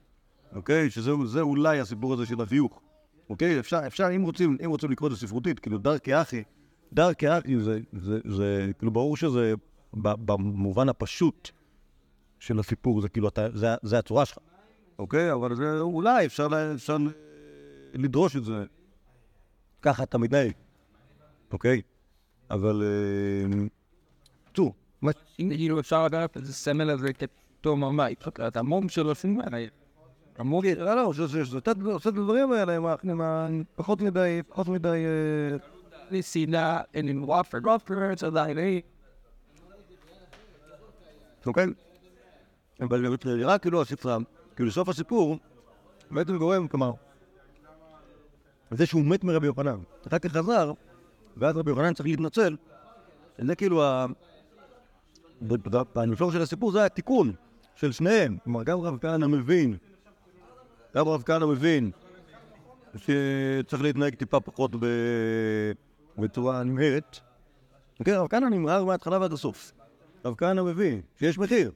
[0.56, 0.90] אוקיי?
[0.90, 2.82] שזה זה אולי הסיפור הזה של החיוך,
[3.30, 3.60] אוקיי?
[3.60, 6.44] אפשר, אפשר, אם רוצים, אם רוצים לקרוא את זה ספרותית, כאילו דרכי אחי,
[6.94, 9.54] דרכי אחי זה, זה, זה, כאילו ברור שזה
[9.94, 11.50] במובן הפשוט
[12.40, 14.38] של הסיפור, זה כאילו, אתה, זה, זה הצורה שלך,
[15.00, 15.34] אוקיי?
[15.34, 16.98] אבל זה אולי אפשר, אפשר
[17.94, 18.66] לדרוש את זה,
[19.82, 20.52] ככה אתה מתנהג,
[21.52, 21.82] אוקיי?
[22.52, 22.84] אבל...
[22.84, 23.68] אה,
[24.52, 28.16] תראו, מה כאילו אפשר לדעת איזה סמל הזה כתום ממאי.
[28.48, 29.70] את המום שלו שים עליי.
[30.38, 33.48] המום לא, לא, זה- אתה עושה את הדברים האלה עם ה- עם ה...
[33.76, 35.04] פחות מדי, פחות מדי...
[35.06, 35.58] אה,
[36.94, 38.82] en in water, water, zo dat je
[41.46, 41.66] אוקיי?
[42.82, 44.18] אבל נראה כאילו הספרה,
[44.56, 45.38] כאילו סוף הסיפור,
[46.12, 46.92] בעצם גורם, כלומר,
[48.72, 50.72] זה שהוא מת מרבי יוחנן, אחר כך חזר,
[51.38, 52.56] ואז רבי יוחנן צריך להתנצל,
[53.38, 53.84] זה כאילו
[55.95, 57.34] במישור של הסיפור זה התיקון
[57.76, 59.78] של שניהם, כלומר גם רב כהנא מבין,
[60.95, 61.91] גם רב כהנא מבין
[62.95, 64.71] שצריך להתנהג טיפה פחות.
[66.17, 67.19] בצורה נמהרת.
[68.00, 69.71] אוקיי, רב כהנא נמהר מההתחלה ועד הסוף.
[70.26, 71.71] רב כהנא מבין שיש מחיר.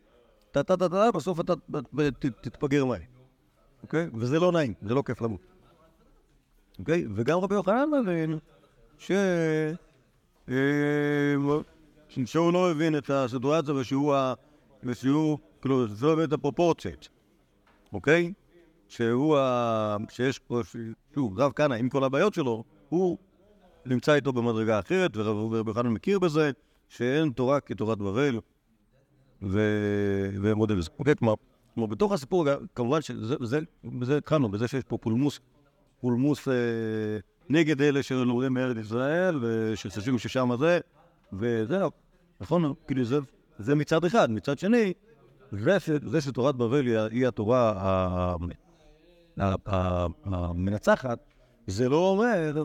[0.51, 1.53] טה טה טה טה, בסוף אתה
[2.19, 2.99] תתפגר מהר.
[3.83, 4.09] אוקיי?
[4.13, 5.41] וזה לא נעים, זה לא כיף למות.
[6.79, 7.05] אוקיי?
[7.15, 8.39] וגם רבי יוחנן מבין
[8.97, 9.11] ש...
[12.25, 14.33] שהוא לא מבין את הסיטואציה ושהוא ה...
[14.83, 15.37] ושהוא...
[15.61, 17.09] כאילו, זה לא באמת הפרופורציות.
[17.93, 18.33] אוקיי?
[18.87, 19.97] שהוא ה...
[20.09, 20.61] שיש פה...
[21.15, 23.17] שוב, רב כהנא, עם כל הבעיות שלו, הוא
[23.85, 26.51] נמצא איתו במדרגה אחרת, ורב יוחנן מכיר בזה,
[26.89, 28.39] שאין תורה כתורת בבל,
[29.41, 30.89] ו- ומודה בזה.
[30.99, 31.33] אוקיי, כלומר,
[31.73, 32.45] כלומר, בתוך הסיפור,
[32.75, 33.35] כמובן שזה,
[34.01, 35.39] זה, התחלנו, בזה שיש פה פולמוס,
[36.01, 36.53] פולמוס אה,
[37.49, 40.79] נגד אלה שלומדים מארץ ישראל, ושחושבים ששם זה,
[41.33, 41.91] וזהו,
[42.41, 42.73] נכון?
[42.87, 43.19] כאילו זה,
[43.59, 44.31] זה מצד אחד.
[44.31, 44.93] מצד שני,
[45.51, 47.73] זה, זה שתורת בבל היא, התורה
[50.25, 51.19] המנצחת,
[51.67, 52.63] זה לא אומר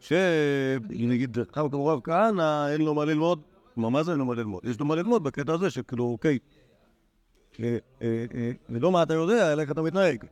[0.00, 3.40] שנגיד, כמו רב כהנא, אין לו מה ללמוד.
[3.74, 4.64] כלומר, מה זה אין לו מה ללמוד?
[4.64, 6.38] יש לו מה ללמוד בקטע הזה שכאילו, אוקיי,
[7.60, 10.24] אה, אה, אה, ולא מה אתה יודע, אלא איך אתה מתנהג.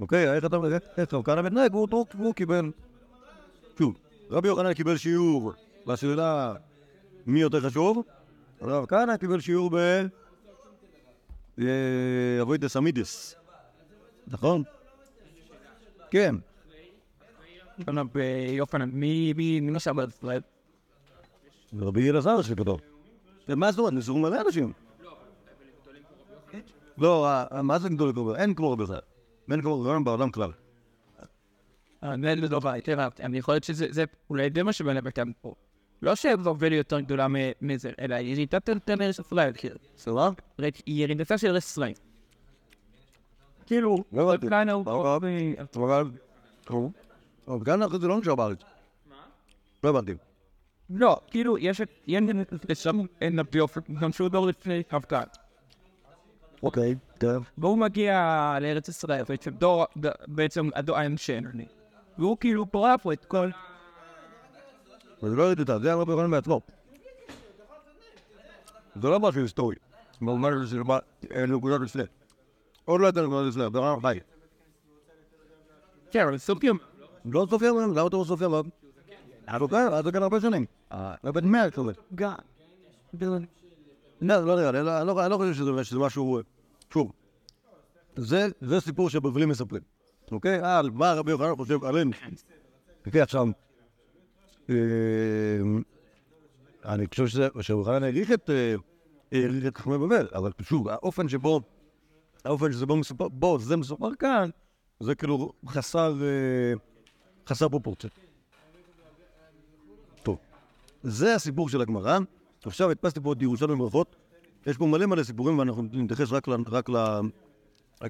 [0.00, 0.80] אוקיי, איך אתה מתנהג?
[0.96, 1.72] איך רב כהנא מתנהג?
[1.72, 2.70] הוא קיבל...
[3.78, 3.94] שוב,
[4.30, 5.52] רבי יוחנן קיבל שיעור
[5.86, 6.54] בשאלה
[7.26, 8.02] מי יותר חשוב,
[8.62, 9.76] רב כהנא קיבל שיעור ב...
[11.60, 11.66] אה,
[12.42, 13.34] אבוידס אמידס,
[14.26, 14.62] נכון?
[16.10, 16.34] כן.
[18.12, 20.40] ביופן, מי מי מי נשאר בארץ ישראל?
[21.78, 22.80] רבי אלעזר שכתוב.
[23.48, 23.92] מה זאת אומרת?
[23.92, 24.72] נשארו מלא אנשים.
[26.98, 28.36] לא, ה- מה זה גדולי קרובים?
[28.36, 28.98] אין כמו רבי אלעזר.
[29.50, 30.50] אין כמו רבי אלעזר בעולם כלל.
[32.02, 32.16] אה,
[32.50, 32.60] לא.
[33.20, 35.54] אני יכול להיות שזה זה אולי זה מה שבנה בתם פה.
[36.04, 37.26] לא שהבבל היא יותר גדולה
[37.62, 39.52] מזה, אלא ירידת יותר לארץ ישראל.
[39.96, 40.30] סבבה?
[40.58, 41.92] היא ירידתה של ארץ ישראל.
[43.66, 44.46] כאילו, לא הבנתי.
[44.46, 44.86] אוקראינה הוא...
[44.86, 46.10] לא, אבל...
[47.48, 48.58] אבל כאן אחרי זה לא נשאר בארץ.
[49.84, 50.14] לא הבנתי.
[50.90, 51.88] לא, כאילו, יש את...
[52.74, 55.22] שם אין הביופן, גם שהוא דור לפני אבגן.
[56.62, 57.50] אוקיי, טוב.
[57.58, 59.84] והוא מגיע לארץ ישראל, בעצם דור,
[60.26, 61.44] בעצם הדור האנשן,
[62.18, 63.50] והוא כאילו פורע פה את כל...
[65.22, 66.60] וזה לא ירידה, זה הרבי יוחנן בעצמו.
[69.02, 69.76] זה לא משהו היסטורי.
[70.84, 70.98] מה-
[71.34, 72.02] אה, נקודת לפני.
[72.84, 74.18] עוד לא הייתה נקודת לפני, זה רב חי.
[76.10, 76.78] כן, אבל סופים.
[77.24, 78.64] לא סופר מהם, למה אתה לא סופר מהם?
[79.92, 80.66] אז זה כאן הרבה שנים.
[81.22, 81.92] זה בן מאה כזה.
[84.20, 85.52] לא, לא נראה לי, לא- אני לא- אני לא חושב
[85.84, 86.40] שזה- משהו...
[86.92, 87.12] שוב,
[88.60, 89.82] זה סיפור שבבלים מספרים,
[90.32, 90.62] אוקיי?
[90.62, 92.10] אה, מה רבי יוחנן חושב עלינו.
[93.06, 93.52] לפי עכשיו, אה,
[96.84, 98.74] אני חושב שזה- שרבי יוחנן העריך את אה,
[99.76, 101.60] חכמי בבל, אבל שוב, האופן שבו,
[102.44, 104.50] האופן שבו מסופר, בו זה מסופר כאן,
[105.00, 106.72] זה כאילו חסר, אה,
[107.48, 108.10] חסר פרופורציה.
[110.22, 110.38] טוב,
[111.02, 112.18] זה הסיפור של הגמרא.
[112.66, 114.16] עכשיו הדפסתי פה את ירושלים ברכות.
[114.66, 116.48] יש פה מלא מלא סיפורים ואנחנו נתייחס רק,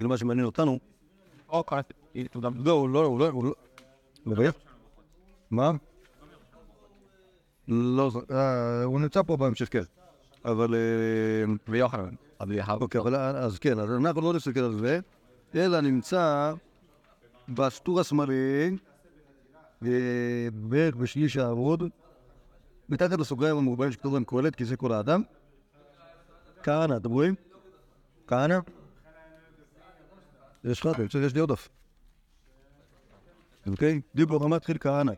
[0.03, 0.79] למה שמעניין אותנו.
[1.49, 1.81] אוקיי,
[2.31, 2.49] תודה.
[2.65, 3.55] לא, הוא לא, הוא לא, הוא לא...
[5.51, 5.71] מה?
[7.69, 9.83] לא, אה, הוא נמצא פה בהמשך, כן.
[10.45, 10.75] אבל...
[10.75, 12.15] אה, ויוחנן.
[12.69, 15.01] אוקיי, אבל אז כן, אז אנחנו לא נסתכל על זה,
[15.55, 16.53] אלא נמצא
[17.49, 18.77] בסטור השמאלי,
[19.87, 19.89] אה,
[20.53, 21.83] בערך בשליש העמוד,
[22.89, 25.23] מתחת לסוגריים המוגבלים שכתוב להם קהלת, כי זה כל האדם.
[26.63, 27.35] כהנא, אתם רואים?
[28.27, 28.59] כהנא?
[30.65, 31.51] יש לך, שיש לי עוד.
[33.67, 34.01] אוקיי?
[34.15, 35.13] דיבור רמת חיל כהנא.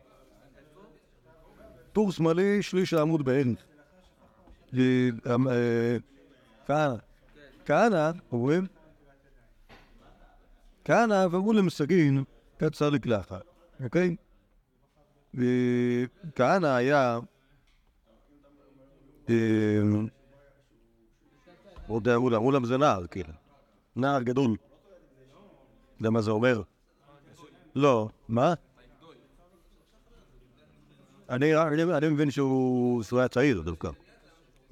[1.97, 3.47] טור שמאלי, שליש העמוד בערך.
[4.77, 5.09] אה,
[5.49, 5.97] אה,
[6.67, 6.95] כהנא.
[7.65, 8.67] כהנא, אומרים,
[10.85, 12.23] כהנא ואמרו למסגין
[12.57, 13.41] קצר לקלחת,
[13.83, 14.15] אוקיי?
[15.33, 17.19] וכהנא היה
[21.87, 23.33] עוד אמרו להם, אמרו להם זה נער, כאילו.
[23.95, 24.51] נער גדול.
[24.51, 26.61] אתה יודע מה זה אומר?
[27.75, 28.09] לא.
[28.27, 28.53] מה?
[31.29, 33.89] אני, מבין שהוא היה צעיר דווקא,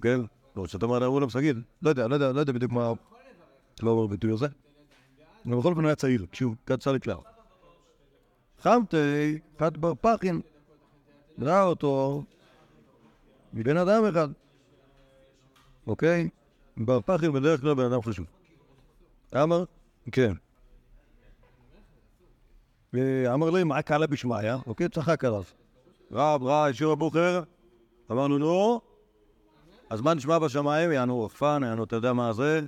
[0.02, 0.20] כן?
[0.56, 2.94] לא, כשאתה אומר אמרו להם סגיד, לא לא יודע, לא יודע בדיוק מה...
[3.84, 4.48] לא אומר ביטוי הזה.
[5.46, 7.20] אבל בכל אופן הוא היה צעיר, כשהוא קצר לקלר.
[8.62, 10.42] חמתי, חת בר פחין,
[11.40, 12.24] ראה אותו
[13.54, 14.28] מבן אדם אחד,
[15.88, 16.30] אוקיי?
[16.78, 18.26] בר פחין בדרך כלל בן אדם חשוב.
[19.36, 19.64] אמר,
[20.12, 20.34] כן.
[22.94, 24.54] ואמר לי, מה קלה בשמיא?
[24.68, 25.44] אוקיי, צחק עליו.
[26.12, 27.44] רב, רע, ישיר הבוחר?
[28.12, 28.82] אמרנו, נו,
[29.90, 30.92] אז מה נשמע בשמיים?
[30.92, 32.62] יענו רחפן, יענו, אתה יודע מה זה?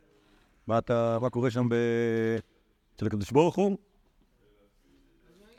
[0.68, 1.68] מה אתה, מה קורה שם.
[2.96, 3.78] אצל הקדוש ברוך הוא?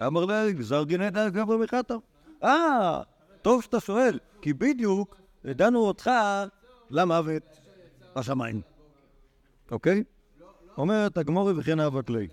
[0.06, 1.94] אמר לי, גזר גנטה גברא מחטא.
[2.44, 3.02] אה,
[3.42, 6.10] טוב שאתה שואל, כי בדיוק הדענו אותך
[6.90, 7.60] למוות
[8.16, 8.60] בשמיים.
[9.70, 10.04] אוקיי?
[10.78, 12.28] אומרת הגמורי וכן אהבת לי.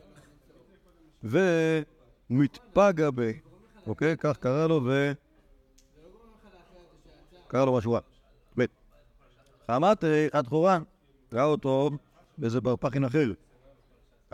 [1.23, 3.31] ומתפגע ב...
[3.87, 4.17] אוקיי?
[4.17, 5.11] כך קרא לו ו...
[7.47, 7.99] קרא לו משהו רע.
[8.57, 8.65] ב'
[9.69, 10.83] אמרתי, חד חורן,
[11.33, 11.89] ראה אותו
[12.37, 13.31] באיזה בר פחין אחר.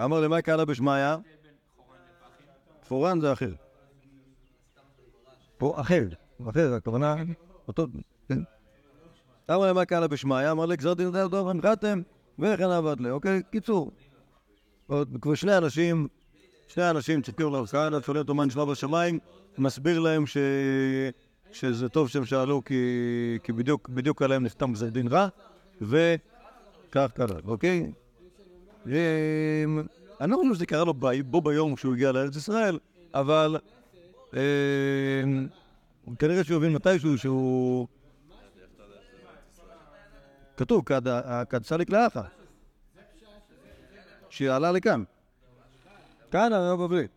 [0.03, 1.15] אמר לי, מה קרה בשמיא?
[2.87, 3.51] פורן זה אחר.
[5.57, 6.07] פה אחר,
[6.49, 7.15] אחר, הכוונה,
[7.67, 7.87] אותו,
[8.29, 8.39] כן.
[9.51, 10.51] אמר לי, מה קרה בשמיא?
[10.51, 12.01] אמר לי, גזר דין דל דוב הנחתם,
[12.39, 13.41] וכן עבד לי, אוקיי?
[13.51, 13.91] קיצור.
[15.21, 16.07] כבר שני אנשים,
[16.67, 19.19] שני אנשים צודקים לו כהנא, שואלים אותו מה נשמע בשמיים,
[19.57, 20.37] מסביר להם ש...
[21.51, 22.75] שזה טוב שהם שאלו כי,
[23.43, 25.27] כי בדיוק, בדיוק עליהם נחתם גזר דין רע,
[25.81, 27.91] וכך קרה, אוקיי?
[28.87, 28.91] אמ,
[30.21, 32.79] אני לא חושב שזה קרה לו ב- בו ביום כשהוא הגיע לארץ ישראל,
[33.13, 33.57] אבל
[34.33, 34.39] אמ,
[36.19, 37.87] כנראה שהוא הבין מתישהו שהוא...
[40.57, 41.07] כתוב, כד-
[41.49, 42.21] כד סליק לאחה,
[44.29, 45.03] שעלה לכאן.
[46.31, 47.07] כאן הרב בבלי.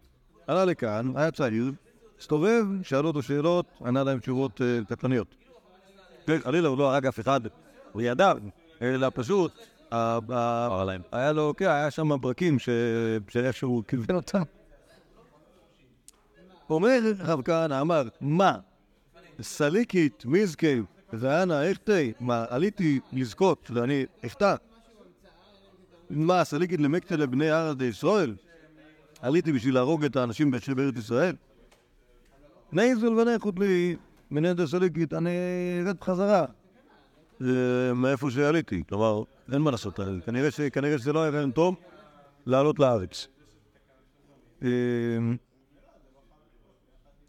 [0.46, 1.72] עלה לכאן, היה צעיר,
[2.18, 5.34] הסתובב, שאלו אותו שאלות, ענה להם תשובות אה, קטלניות.
[6.26, 7.40] כן, חלילה, הוא לא הרג אף אחד
[7.94, 8.38] לידיו,
[8.82, 9.52] אלא פשוט,
[11.12, 12.58] היה לו, כן, היה שם ברקים
[13.28, 14.42] שאיכשהו כיוון אותם.
[16.70, 18.58] אומר רב כהנא, אמר, מה?
[19.40, 20.80] סליקית, מיזקי,
[21.12, 24.54] ואנה, אכתי, מה, עליתי לזכות, ואני אחטא.
[26.10, 28.34] מה, סליקית למקטה לבני ארץ ישראל?
[29.20, 31.34] עליתי בשביל להרוג את האנשים בארץ ישראל?
[32.74, 33.96] נייזל ונכות לי,
[34.30, 35.30] מנהל סליקית, אני
[35.80, 36.44] ארד בחזרה.
[37.94, 40.00] מאיפה שעליתי, כלומר, אין מה לעשות,
[40.72, 41.76] כנראה, שזה לא היה רעיון טוב
[42.46, 43.28] לעלות לארץ.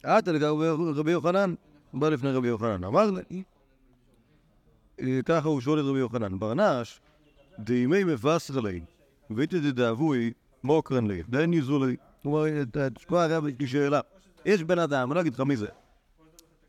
[0.04, 1.54] עד לגבי רבי יוחנן,
[1.94, 3.44] בא לפני רבי יוחנן, אמר לי,
[5.26, 7.02] ככה הוא שואל את רבי יוחנן, ברנש,
[7.60, 8.82] דימי מבשר לי,
[9.30, 11.96] ואיתי דדאבוי, מוקרן לי, דן יזו לי.
[12.24, 14.00] הוא אומר, תשמע הרב, יש לי שאלה.
[14.46, 15.68] יש בן אדם, אני לא אגיד לך מי זה,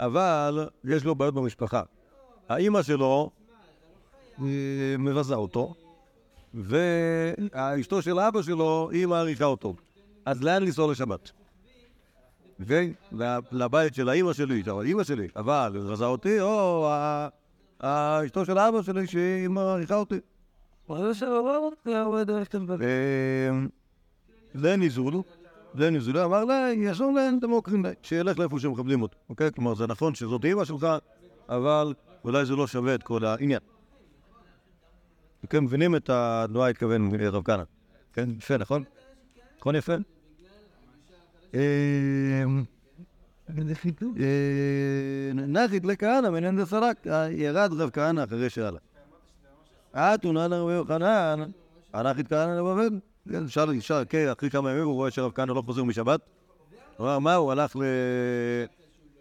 [0.00, 1.82] אבל יש לו בעיות במשפחה.
[2.48, 3.30] האימא שלו
[4.98, 5.74] מבזה אותו,
[6.54, 9.74] ואשתו של אבא שלו, היא מעריכה אותו.
[10.24, 11.30] אז לאן לנסוע לשבת?
[12.60, 16.90] ולבית של האימא שלי, של האימא שלי, אבל מבזה אותי, או
[17.80, 20.20] אשתו של אבא שלי שהיא מעריכה אותי.
[24.54, 25.14] זה ניזול,
[25.78, 29.52] זה ניזול, אמר לה, יעזור להם דמוקרים, שילך לאיפה שמכבדים אותו, אוקיי?
[29.52, 30.86] כלומר, זה נכון שזאת אימא שלך,
[31.48, 33.60] אבל אולי זה לא שווה את כל העניין.
[35.44, 37.62] אתם מבינים את התנועה התכוון רב כהנא,
[38.12, 38.28] כן?
[38.38, 38.84] יפה, נכון?
[39.58, 39.94] נכון יפה?
[45.34, 48.78] נחית לכהנא מנן דסרק, ירד רב כהנא אחרי שעלה.
[49.94, 51.40] אתונה לרבי יוחנן,
[51.92, 53.00] הנחית כהנא לבבל.
[53.48, 56.20] שאל, שאל, כן, אחרי כמה ימים הוא רואה שרב כהנא לא חוזר משבת.
[56.96, 57.76] הוא אמר, מה, הוא הלך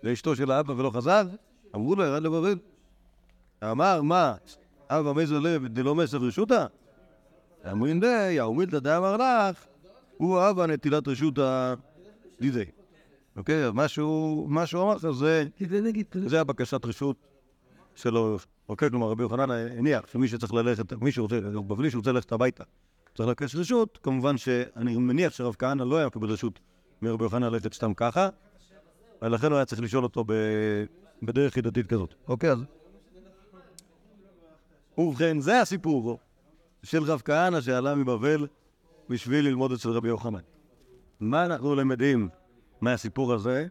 [0.04, 1.28] לאשתו של האבא ולא חזר?
[1.76, 2.58] אמרו לו, ירד לבבל.
[3.64, 4.36] אמר, מה,
[4.90, 6.66] אבא מזו לב דלא מסר רשותא?
[7.72, 9.66] אמרין די, יאומילתא דאמר לך,
[10.18, 11.74] הוא אבא נטילת רשותא
[12.42, 12.66] דידי.
[13.38, 15.46] אוקיי, אז מה שהוא אמר לך זה,
[16.26, 17.16] זה הבקשת רשות
[17.96, 18.38] שלו.
[18.70, 22.64] אוקיי, כלומר רבי יוחנן הניח שמי שצריך ללכת, מי שרוצה, בבלי שרוצה ללכת הביתה,
[23.16, 26.60] צריך לבקש רשות, כמובן שאני מניח שרב כהנא לא היה מקבל רשות
[27.02, 28.30] מרבי יוחנן ללכת סתם ככה,
[29.22, 30.26] ולכן הוא היה צריך לשאול אותו
[31.24, 32.14] בדרך חידתית כזאת.
[32.28, 32.60] אוקיי, אז...
[34.98, 36.20] ובכן, זה הסיפור
[36.84, 38.48] של רב כהנא שעלה מבבל
[39.10, 40.40] בשביל ללמוד אצל רבי יוחנן.
[41.20, 42.30] מה אנחנו למדים
[42.82, 43.68] מהסיפור הזה?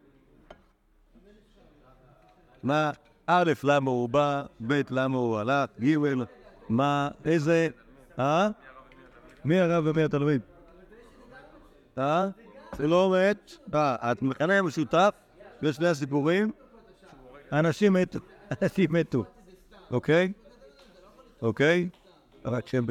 [2.63, 2.91] מה,
[3.27, 5.97] א', למה הוא בא, ב', למה הוא הלך, ג',
[6.69, 7.69] מה, איזה,
[8.19, 8.49] אה?
[9.45, 10.41] מי הרב ומי התלמיד?
[11.99, 12.29] אה?
[12.79, 13.53] זה לא מת?
[13.75, 15.11] אה, המכנה המשותף
[15.63, 16.53] בשני הסיפורים,
[17.53, 18.19] אנשים מתו,
[18.63, 19.25] אנשים מתו,
[19.91, 20.33] אוקיי?
[21.43, 21.89] אוקיי?
[22.45, 22.83] רק שב...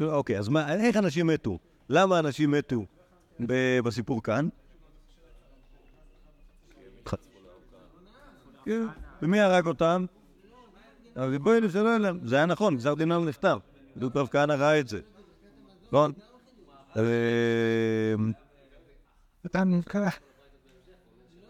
[0.00, 1.58] אוקיי, אז מה, איך אנשים מתו?
[1.88, 2.84] למה אנשים מתו
[3.84, 4.48] בסיפור כאן?
[9.22, 10.04] ומי הרג אותם?
[11.16, 12.18] הריבונו של עולם.
[12.22, 13.28] זה היה נכון, גזר דינם.
[13.96, 15.00] בדיוק רב כהנא ראה את זה.
[15.88, 16.12] נכון?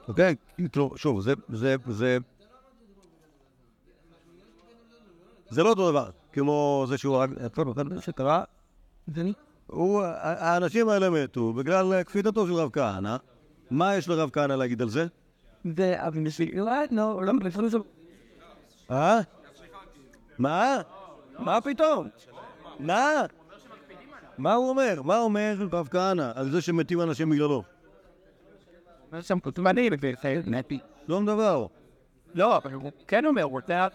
[0.08, 0.34] אוקיי,
[0.96, 2.18] שוב, זה, זה, זה...
[5.50, 7.30] זה לא אותו דבר, כמו זה שהוא הרג...
[7.94, 8.44] מה שקרה,
[10.12, 13.16] האנשים האלה מתו בגלל קפיטתו של רב כהנא.
[13.70, 15.06] מה יש לרב כהנא להגיד על זה?
[15.76, 17.78] זה אבל בשביל לא, לא, לפעמים זה...
[18.90, 19.20] אה?
[20.38, 20.80] מה?
[21.38, 22.08] מה פתאום?
[22.80, 23.24] מה?
[24.38, 25.02] מה הוא אומר?
[25.02, 27.62] מה אומר רב כהנא על זה שמתים אנשים בגללו?
[29.20, 29.90] שם כותב אני
[30.46, 30.78] נטי.
[31.08, 31.66] לא מדבר.
[32.34, 33.88] לא, אבל הוא כן אומר, הוא רוצה...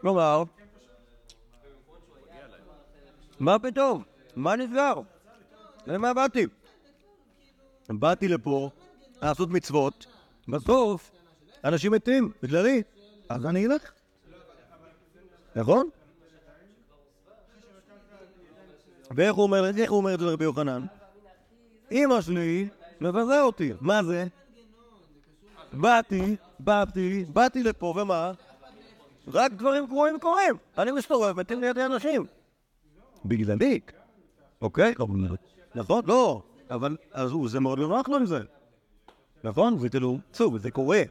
[0.00, 0.42] כלומר,
[3.40, 4.02] מה פתאום?
[4.36, 4.94] מה נסגר?
[5.86, 6.46] למה באתי?
[7.88, 8.70] באתי לפה
[9.22, 10.06] לעשות מצוות,
[10.48, 11.10] בסוף
[11.64, 12.82] אנשים מתים, בגללי,
[13.28, 13.92] אז אני אלך.
[15.56, 15.88] נכון?
[19.10, 19.70] ואיך הוא אומר,
[20.14, 20.86] את זה לרבי יוחנן?
[21.92, 22.68] אמא שלי
[23.00, 23.72] מבזה אותי.
[23.80, 24.26] מה זה?
[25.72, 28.32] באתי, באתי, באתי לפה, ומה?
[29.28, 30.54] רק דברים גרועים קורים.
[30.78, 32.26] אני מסתובב, מתים לידי אנשים.
[33.24, 33.80] בגללי.
[34.62, 34.94] אוקיי?
[35.74, 36.02] נכון?
[36.06, 36.42] לא.
[36.70, 38.40] אבל אז זה מאוד נוח לו עם זה.
[39.44, 39.78] נכון?
[39.78, 41.02] זה כאילו, שוב, זה קורה.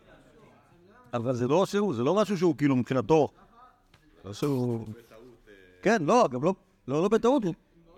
[1.13, 3.27] אבל זה לא שהוא, זה לא משהו שהוא כאילו מבחינתו.
[4.25, 4.85] לא שהוא...
[5.81, 6.53] כן, לא, גם לא,
[6.87, 7.43] לא, לא בטעות.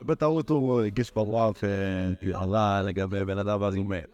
[0.01, 1.57] בטעות הוא הגיש ברוח
[2.21, 4.07] שעלה לגבי בן אדם ואז הוא מת.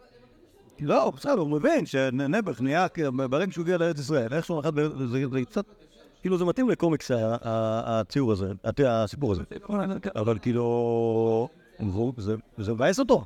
[0.80, 2.86] לא, בסדר, הוא מבין שנעבך נהיה,
[3.30, 4.72] ברגע שהוא הגיע לארץ ישראל, איכשהו נחת,
[5.10, 5.64] זה קצת,
[6.20, 8.52] כאילו זה מתאים לקומיקס הציור הזה,
[8.86, 9.42] הסיפור הזה.
[10.16, 11.48] אבל כאילו,
[12.16, 13.24] זה מבאס אותו.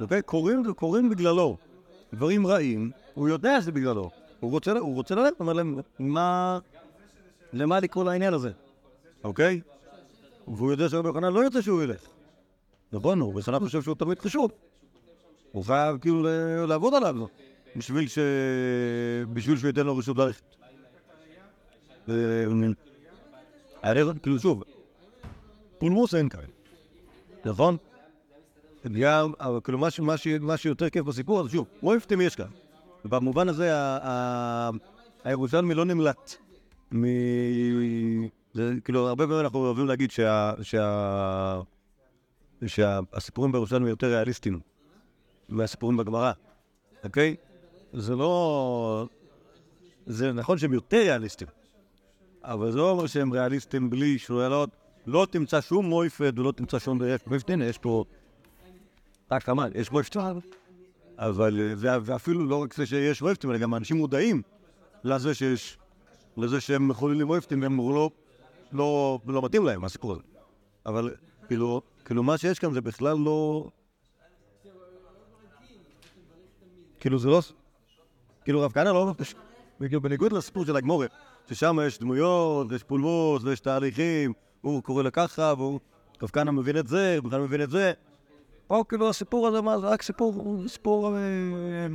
[0.00, 0.22] אוקיי?
[0.76, 1.56] קורים בגללו
[2.14, 4.10] דברים רעים, הוא יודע שזה בגללו.
[4.40, 6.58] הוא רוצה, הוא ללכת, אומר להם, מה...
[7.52, 8.50] למה לקרוא לעניין הזה,
[9.24, 9.60] אוקיי?
[10.48, 12.00] והוא יודע שרבי יוחנן לא יוצא שהוא ילך.
[12.92, 14.50] נכון, הוא בכלל חושב שהוא תלמיד חשוב.
[15.52, 16.22] הוא חייב כאילו
[16.66, 17.26] לעבוד עליו
[17.76, 18.08] בשביל
[19.56, 20.56] שהוא ייתן לו רשות ללכת.
[23.82, 24.62] הרי כאילו שוב,
[25.78, 26.40] פולמוס אין כאן,
[27.44, 27.76] נכון?
[28.92, 29.32] גם,
[29.64, 29.78] כאילו
[30.40, 32.46] מה, שיותר כיף בסיפור הזה, שוב, מויפטים יש כאן.
[33.04, 33.70] ובמובן הזה
[35.24, 36.36] הירושלמי לא נמלט.
[38.56, 40.52] זה, כאילו, הרבה פעמים אנחנו אוהבים להגיד שה...
[40.62, 41.60] שה...
[42.66, 44.60] שהסיפורים בירושלמי יותר ריאליסטיים
[45.48, 46.32] מהסיפורים בגמרא,
[47.04, 47.36] אוקיי?
[47.92, 49.08] זה לא...
[50.06, 51.50] זה נכון שהם יותר ריאליסטיים,
[52.44, 54.70] אבל זה לא אומר שהם ריאליסטיים בלי שואלות.
[55.06, 56.98] לא תמצא שום מויפד ולא תמצא שום...
[57.26, 58.04] מויפד, הנה, יש פה...
[59.30, 60.10] רק כמה, יש מויפד.
[61.18, 64.42] אבל, אה, וה- ואפילו לא רק זה שיש מויפטים, אלא גם אנשים מודעים
[65.04, 65.78] לזה שיש...
[66.36, 68.10] לזה שהם מחוללים מויפטים והם לא...
[68.72, 70.22] לא, לא מתאים להם, הסיפור הזה.
[70.86, 71.14] אבל
[71.46, 73.68] כאילו, כאילו מה שיש כאן זה בכלל לא...
[77.00, 77.40] כאילו זה לא...
[78.44, 79.12] כאילו רב כהנא לא...
[79.80, 81.06] כאילו בניגוד לסיפור של הגמורה,
[81.48, 85.80] ששם יש דמויות, ויש פולמוס, ויש תהליכים, הוא קורא לה ככה, והוא...
[86.22, 87.92] רב כהנא מבין את זה, בכלל מבין את זה.
[88.66, 91.16] פה כאילו הסיפור הזה, מה זה רק סיפור, סיפור...
[91.16, 91.86] אה,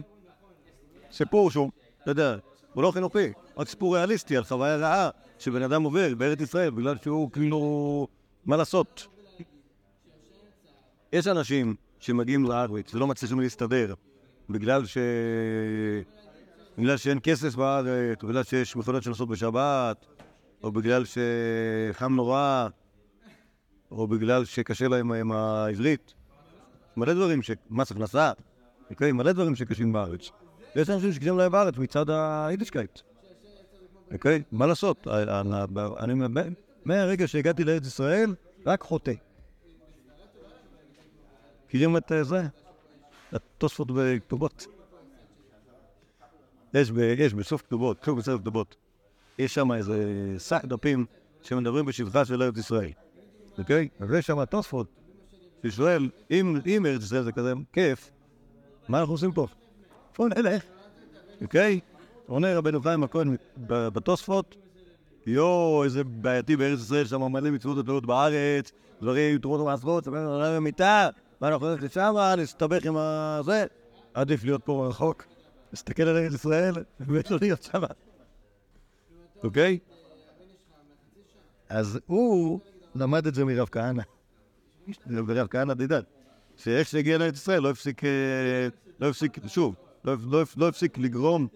[1.11, 2.37] סיפור שהוא, אתה יודע,
[2.73, 5.09] הוא לא חינוכי, רק סיפור ריאליסטי על חוויה רעה
[5.41, 8.07] שבן אדם עובר בארץ ישראל בגלל שהוא כאילו...
[8.45, 9.07] מה לעשות?
[11.13, 13.93] יש אנשים שמגיעים לארץ ולא מצליחים להסתדר
[14.49, 14.97] בגלל ש...
[16.77, 20.05] בגלל שאין כסף בארץ, או בגלל שיש מכונות שנוסעות בשבת,
[20.63, 22.67] או בגלל שחם נורא,
[23.91, 26.13] או בגלל שקשה להם עם העברית.
[26.97, 27.51] מלא דברים, ש...
[27.69, 28.31] מס הכנסה,
[28.89, 29.11] אוקיי?
[29.11, 30.29] מלא דברים שקשים בארץ.
[30.75, 32.99] ויש אנשים שקשים להם בארץ מצד היידישקייט.
[34.13, 34.43] אוקיי?
[34.51, 35.07] מה לעשות?
[35.99, 36.13] אני,
[36.85, 38.35] מהרגע שהגעתי לארץ ישראל,
[38.65, 39.13] רק חוטא.
[41.67, 42.41] מכירים את אה, זה?
[43.31, 44.67] התוספות בכתובות.
[46.73, 48.75] יש, בסוף כתובות, שוב בסוף כתובות,
[49.39, 50.05] יש שם איזה
[50.39, 51.05] שק דפים
[51.43, 52.91] שמדברים בשבחה של ארץ ישראל,
[53.57, 53.87] אוקיי?
[53.99, 54.87] אז יש שם תוספות
[55.63, 58.11] ששואל, אם, ארץ ישראל זה כזה כיף,
[58.87, 59.47] מה אנחנו עושים פה?
[60.11, 60.63] איפה נלך?
[61.41, 61.79] אוקיי?
[62.31, 63.35] עונה רבנו חיים הכהן
[63.67, 64.55] בתוספות,
[65.27, 68.71] יואו, איזה בעייתי בארץ ישראל, שם מלא מצוות התלויות בארץ,
[69.01, 71.09] דברים, תרומות ומעשרות, ספר עולם במיטה,
[71.41, 73.65] מה אנחנו נלך לשם, נסתבך עם הזה,
[74.13, 75.25] עדיף להיות פה רחוק,
[75.71, 77.81] להסתכל על ארץ ישראל, ולא להיות שם.
[79.43, 79.79] אוקיי?
[81.69, 82.59] אז הוא
[82.95, 84.03] למד את זה מרב כהנא.
[85.27, 86.01] ורב כהנא דידן,
[86.57, 88.67] שאיך שהגיע לארץ ישראל לא הפסיק, אה,
[88.99, 89.11] לא
[89.47, 89.75] שוב,
[90.05, 91.47] לא, לא, לא הפסיק לגרום,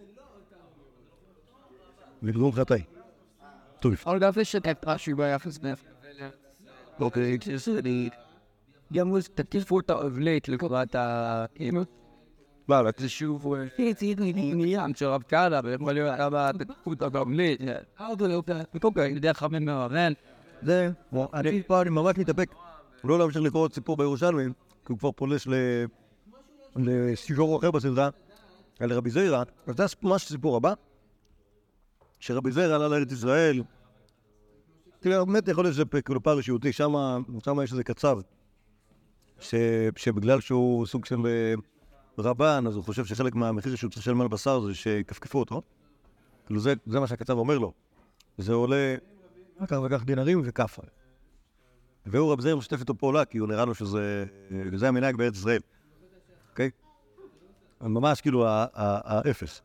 [2.21, 2.81] לגרום חטאי.
[3.79, 5.75] טוב, אבל גם לשתף משהו ביחס בין...
[6.99, 7.37] אוקיי,
[7.79, 8.09] אני...
[8.93, 11.45] גם תקיפו את האבלית לקראת ה...
[12.67, 13.53] מה, לא, זה שוב...
[14.35, 17.61] עניין של רב כהנא, ויכול להיות כמה תקפו את הגמלית.
[18.83, 20.13] אוקיי, דרך הממרן.
[20.61, 20.89] זה,
[21.33, 22.49] אני פה אני ממש מתאפק.
[23.03, 24.43] לא להמשיך לקרוא את סיפור בירושלמי,
[24.85, 25.47] כי הוא כבר פולש
[26.75, 28.09] לסיפור אחר בסדרה,
[28.79, 30.73] על רבי זיירה, אז זה ממש הסיפור הבא,
[32.25, 33.63] שרבי זיירה עלה לארץ ישראל,
[35.01, 36.93] כאילו באמת יכול להיות שזה כאילו פער אישיותי, שם
[37.63, 38.19] יש איזה קצב,
[39.95, 41.53] שבגלל שהוא סוג של אה,
[42.17, 45.61] רבן, אז הוא חושב שחלק מהמחיר שהוא צריך לשלם על בשר זה שיכפכפו אותו,
[46.45, 47.73] כאילו זה זה מה שהקצב אומר לו,
[48.37, 48.95] זה עולה
[49.67, 50.81] כך וכך דינרים וכאפה.
[52.05, 54.25] והוא רב זאיר משתף איתו פעולה, כי הוא נראה לו שזה...
[54.71, 55.61] וזה המנהג בארץ ישראל,
[56.51, 56.69] אוקיי?
[57.81, 59.61] ממש כאילו האפס.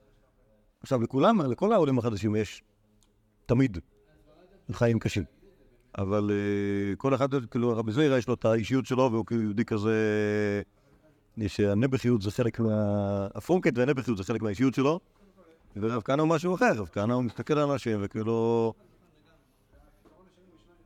[0.83, 2.62] עכשיו, לכולם, לכל העולים החדשים יש
[3.47, 3.78] תמיד
[4.72, 5.24] חיים קשים.
[5.99, 9.64] אבל אה, כל אחד, כאילו, רבי זוירה יש לו את האישיות שלו, והוא כאילו יהודי
[9.64, 9.93] כזה...
[11.37, 13.26] יש הנבחיות זה חלק מה...
[13.35, 15.01] הפונקט והנבחיות זה חלק מהאישיות שלו,
[15.76, 18.72] ורב כהנא הוא משהו אחר, רב כהנא הוא מסתכל על אנשים וכאילו...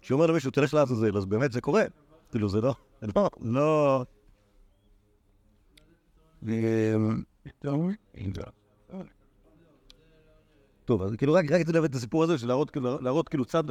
[0.00, 1.84] כשהוא אומר למישהו, תלך לעזאזל, אז באמת זה קורה.
[2.30, 2.74] כאילו, זה לא...
[3.14, 3.30] לא...
[3.42, 4.04] לא...
[6.48, 7.22] אמ,
[10.84, 13.64] טוב, אז כאילו רק רציתי להביא את הסיפור הזה, של להראות כאילו- להראות כאילו צד...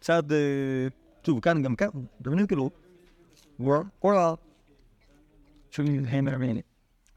[0.00, 0.32] צד...
[0.32, 0.86] אה,
[1.26, 2.70] שוב, כאן, גם כאן, אתם מבינים כאילו...
[3.98, 4.34] כל ה...
[5.72, 6.66] Trillion hammer in it.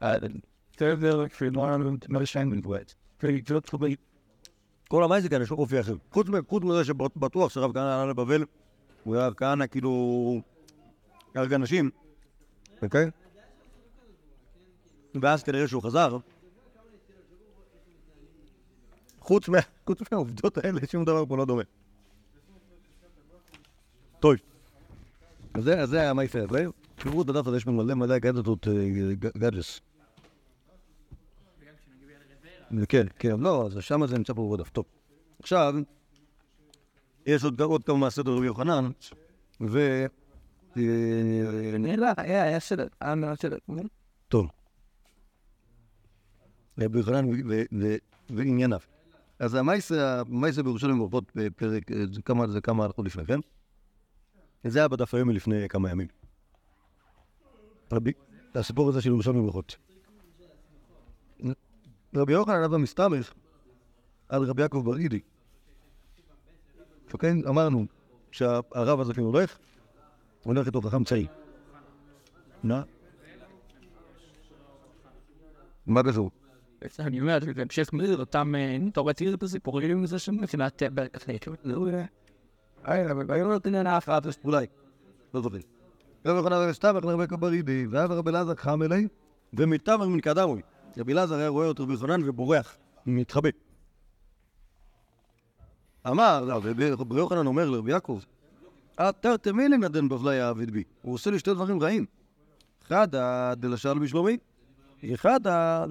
[0.02, 0.28] The
[0.76, 2.94] third level for normal to most family words.
[3.20, 3.96] Pretty good to be
[4.88, 5.94] כל המייסי כאן יש אופי אחר.
[6.48, 8.44] חוץ מזה שבטוח שרב כהנא עלה לבבל,
[9.04, 10.40] הוא היה כהנא כאילו...
[11.34, 11.90] הרג אנשים,
[12.82, 13.10] אוקיי?
[15.22, 16.18] ואז כנראה שהוא חזר.
[19.30, 19.58] חוץ מה-
[20.12, 21.62] מהעובדות האלה, שום דבר פה לא דומה.
[24.20, 24.34] טוב.
[25.54, 26.38] אז זה- אז זה היה מייפה.
[26.94, 28.66] תראו את הדף הזה, יש בו מלא מלא גדלות
[29.38, 29.80] גאדג'ס.
[32.88, 34.70] כן, כן, לא, אז שם זה נמצא פה בדף.
[34.70, 34.84] טוב.
[35.38, 35.74] עכשיו,
[37.26, 38.90] יש עוד כמה מעשיות רבי יוחנן,
[39.60, 40.06] ו...
[40.76, 40.82] אה,
[41.86, 42.86] היה, היה היה סדר.
[44.28, 44.46] טוב.
[46.80, 47.26] רבי יוחנן
[48.30, 48.80] וענייניו.
[49.40, 50.22] אז המייסה,
[50.64, 53.40] בירושלים ברבות בפרק, אה, זה כמה, זה כמה הלכות לפני, כן?
[54.64, 56.06] זה היה בדף היום מלפני כמה ימים.
[57.92, 58.12] רבי,
[58.54, 59.76] הסיפור הזה של ירושלים ברבות.
[62.16, 63.32] רבי יוחנן אבא מסתמך
[64.28, 65.20] על רבי יעקב בר אידי.
[67.18, 67.86] כן, אמרנו
[68.30, 69.58] שהרב הזה כן הולך,
[70.42, 71.26] הוא הולך איתו חכם צעיר.
[72.64, 72.80] נא?
[75.86, 76.30] מה קשור?
[76.98, 80.88] אני אומר, זה המשך מזה, אותם, אה, אתה רואה את הסיפורים הזה שם מבחינת אה,
[80.94, 81.38] פרק אחרי.
[82.84, 84.20] היי, אבל היו נותנים לנו אף אחד.
[84.44, 84.66] אולי,
[85.34, 85.58] לא זוכר.
[86.26, 89.08] רבי יוחנן רבי סתמך לרבי יעקב ברידי, ואז רבי אלעזר חם אלי,
[89.52, 90.62] ומתמר מן קדמוי.
[90.98, 92.76] רבי אלעזר היה רואה אותו רבי יוחנן ובורח,
[93.06, 93.48] מתחבא.
[96.06, 98.20] אמר, לא, רבי רבי יוחנן אומר לרבי יעקב,
[98.94, 100.84] אתה תמילי נדן בבלי העביד בי.
[101.02, 102.06] הוא עושה לי שתי דברים רעים.
[102.86, 103.08] אחד,
[103.56, 104.38] דלשל בשלומי,
[105.14, 105.40] אחד,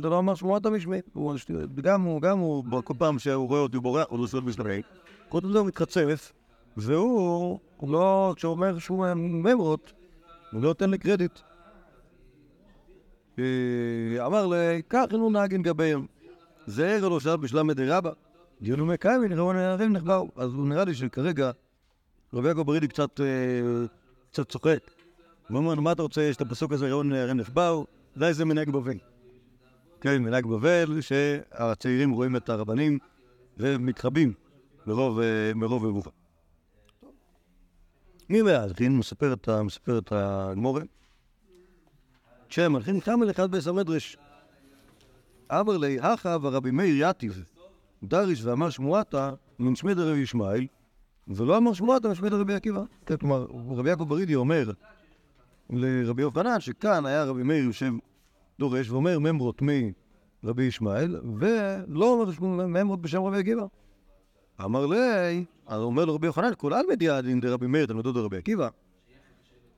[0.01, 0.97] דלא אמר שמועת משמי.
[1.14, 1.36] הוא-
[1.82, 4.82] גם הוא, גם הוא, כל פעם שהוא רואה אותי בורח, הוא לא שואל בשלומי.
[5.30, 6.32] כל פעם הוא מתחצף,
[6.78, 9.93] והוא הוא לא, כשהוא אומר שהוא ממרות,
[10.51, 11.39] הוא לא נותן לי קרדיט.
[13.39, 16.05] אה, אמר לי, כך אינו נהגין גביהם.
[16.68, 18.12] זה ערב לא שאל בשלם מדי רבא.
[18.62, 20.28] דיונו מקיימי, נראו נערים נחבאו.
[20.36, 21.51] אז הוא נראה לי שכרגע
[22.34, 22.88] רבי יעקב ברידי
[23.20, 23.24] אה,
[24.32, 24.80] קצת צוחק.
[25.49, 27.86] הוא אומר, מה אתה רוצה, יש את הפסוק הזה, ראו נערים נחבאו,
[28.16, 28.97] אולי זה מנהג בבל.
[30.01, 32.99] כן, מנהג בבל, שהצעירים רואים את הרבנים
[33.57, 34.34] ומתחבאים
[34.88, 36.10] מרוב, אה, מרוב מבוכה.
[38.30, 39.34] מי מהלכין מספר
[39.97, 40.82] את הגמורה.
[42.49, 44.18] כשמלכין קם אל אחד בעשר מדרש.
[45.51, 47.43] אמר לי, הכה ורבי מאיר יתיב,
[48.03, 50.68] דריש ואמר שמועתה מן שמי דרבי ישמעאל,
[51.28, 52.84] ולא אמר שמועתה מן שמי דרבי עקיבא.
[53.05, 54.72] כן, כלומר, רבי יעקב ברידי אומר
[55.70, 57.91] לרבי יוחנן שכאן היה רבי מאיר יושב
[58.59, 63.65] דורש ואומר ממרות מרבי ישמעאל, ולא אומר ממרות בשם רבי עקיבא.
[64.63, 68.70] אמר לי, אז אומר לו רבי יוחנן, כל עלמא דיאדין דרבי מאיר תלמידו דרבי עקיבא.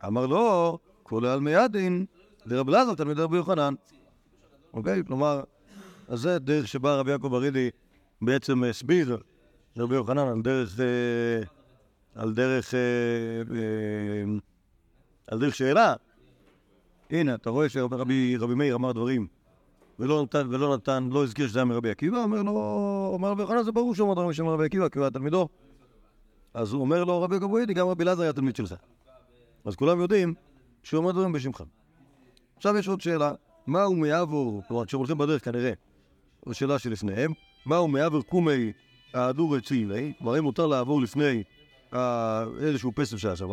[0.08, 2.06] אמר לו, כל עלמא ידין
[2.48, 3.74] דרבי אלעזר תלמידו דרבי יוחנן.
[4.74, 5.04] אוקיי?
[5.08, 5.42] כלומר,
[6.08, 7.70] אז זה דרך שבה רבי יעקב ברידי
[8.22, 9.18] בעצם הסביר
[9.76, 10.86] לרבי יוחנן על דרך, אה,
[12.16, 12.74] על דרך,
[15.32, 15.94] על דרך שאלה.
[17.10, 19.28] הנה, אתה רואה שרבי רבי מאיר אמר דברים
[20.00, 22.52] ולא נתן, ולא נתן, לא הזכיר שזה היה מרבי עקיבא, אומר לו,
[23.14, 25.48] אומר רבי יוחנן, זה ברור שהוא אמר של רבי עקיבא, כי הוא היה תלמידו.
[26.54, 28.76] אז הוא אומר לו, רבי יעקב ברידי, גם רבי אלעזר היה תלמיד שלך.
[29.66, 30.34] אז כולם יודעים
[30.84, 31.64] שהוא אומר דברים בשמך.
[32.58, 33.34] עכשיו יש עוד שאלה,
[33.68, 35.74] מהו מעבור, כלומר, כשהם הולכים בדרך כנראה,
[36.46, 37.32] זו שאלה שלפניהם,
[37.66, 38.72] מהו מעבור קומי
[39.14, 41.44] ההדור אצילי, כלומר, אם מותר לעבור לפני
[41.94, 43.50] אה, איזשהו פסל שהיה שם,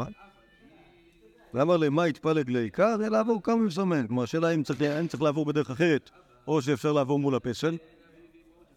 [1.54, 2.96] ואמר להם, מה יתפלג לעיקר?
[2.98, 4.06] זה לעבור כמה מסמן.
[4.06, 6.10] כלומר, השאלה אם צריך, אם צריך לעבור בדרך אחרת,
[6.46, 7.76] או שאפשר לעבור מול הפסל.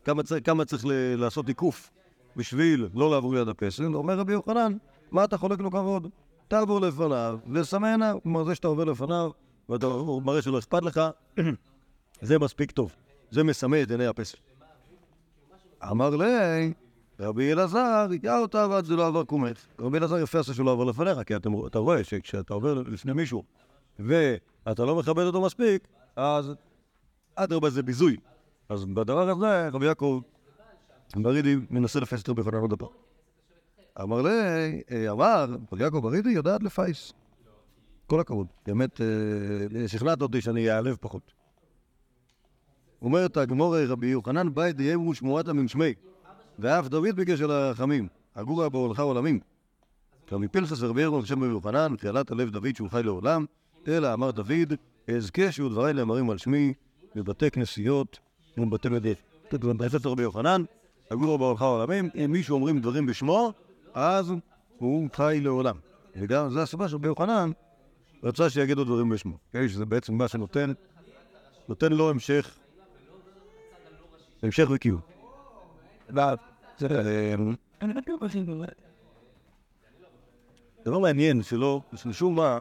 [0.06, 1.90] כמה כמה צריך ל- לעשות עיקוף
[2.36, 3.84] בשביל לא לעבור ליד הפסל?
[3.96, 4.78] אומר רבי יוחנן,
[5.12, 6.08] מה אתה חולק לו כבוד?
[6.48, 9.32] תעבור לפניו וסמנה, כלומר זה שאתה עובר לפניו
[9.70, 9.88] ואתה
[10.24, 11.02] מראה שלא אכפת לך,
[12.22, 12.96] זה מספיק טוב.
[13.32, 14.38] זה מסמא את עיני הפסל.
[15.92, 16.26] אמר לי,
[17.22, 19.68] רבי אלעזר, הגיע אותה ועד זה לא עבר קומץ.
[19.80, 23.14] רבי אלעזר יפה עשה שהוא לא עבר לפניך, כי אתם, אתה רואה שכשאתה עובר לפני
[23.14, 23.44] מישהו
[24.00, 26.54] ואתה לא מכבד אותו מספיק, אז
[27.36, 28.18] אדרבה זה ביזוי.
[28.70, 30.20] אז בדבר הזה רבי יעקב
[31.16, 32.90] ברידי מנסה לפייס רבי יוחנן עוד הפעם.
[34.02, 34.32] אמר לי,
[34.92, 37.14] אה, אמר, רבי יעקב ברידי יודעת לפייס.
[38.08, 38.48] כל הכבוד.
[38.68, 41.32] באמת, אה, שכנעת אותי שאני אעלב פחות.
[43.02, 45.94] אומרת הגמור רבי יוחנן בית דיימו שמועתה ממשמי
[46.62, 49.40] ואף דוד ביקש אל הרחמים, הגורה בהולך עולמים.
[50.32, 53.46] רבי פנחס ורבי ירון שם רבי יוחנן, תחילת הלב דוד שהוא חי לעולם,
[53.88, 54.74] אלא אמר דוד,
[55.18, 56.74] אזכה שיהיו דבריי נאמרים על שמי
[57.16, 58.20] בבתי כנסיות
[58.58, 59.22] ובבתי מדף.
[59.54, 60.64] בספר רבי יוחנן,
[61.12, 63.54] הגורה בהולך עולמים, אם מישהו אומרים דברים בשמו,
[63.94, 64.34] אז
[64.78, 65.76] הוא חי לעולם.
[66.16, 67.52] וגם זו הסיבה שרבי יוחנן
[68.24, 69.38] רצה שיגידו דברים בשמו.
[69.52, 70.74] כן, שזה בעצם מה שנותן,
[71.70, 72.58] נותן לו המשך,
[74.44, 75.00] המשך וקיום.
[76.84, 77.56] אמ,
[80.86, 82.60] דבר מעניין שלא, משום מה,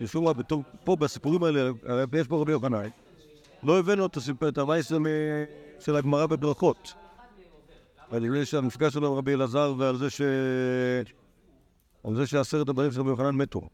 [0.00, 0.30] משום מה,
[0.84, 1.70] פה בסיפורים האלה,
[2.12, 2.88] יש פה רבי יוחנן,
[3.62, 4.98] לא הבאנו את הסיפור, את המייסר
[5.80, 6.94] של הגמרא בברכות.
[8.10, 10.20] על זה שהמפגש שלו עם רבי אלעזר ועל זה ש...
[12.04, 13.68] על זה שעשרת הבנים של רבי יוחנן מתו.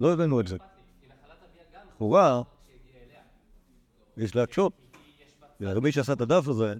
[0.00, 0.56] לא הבאנו את זה.
[1.94, 2.42] לכאורה,
[4.16, 4.72] יש להקשות.
[5.60, 6.74] ומי שעשה את הדף הזה,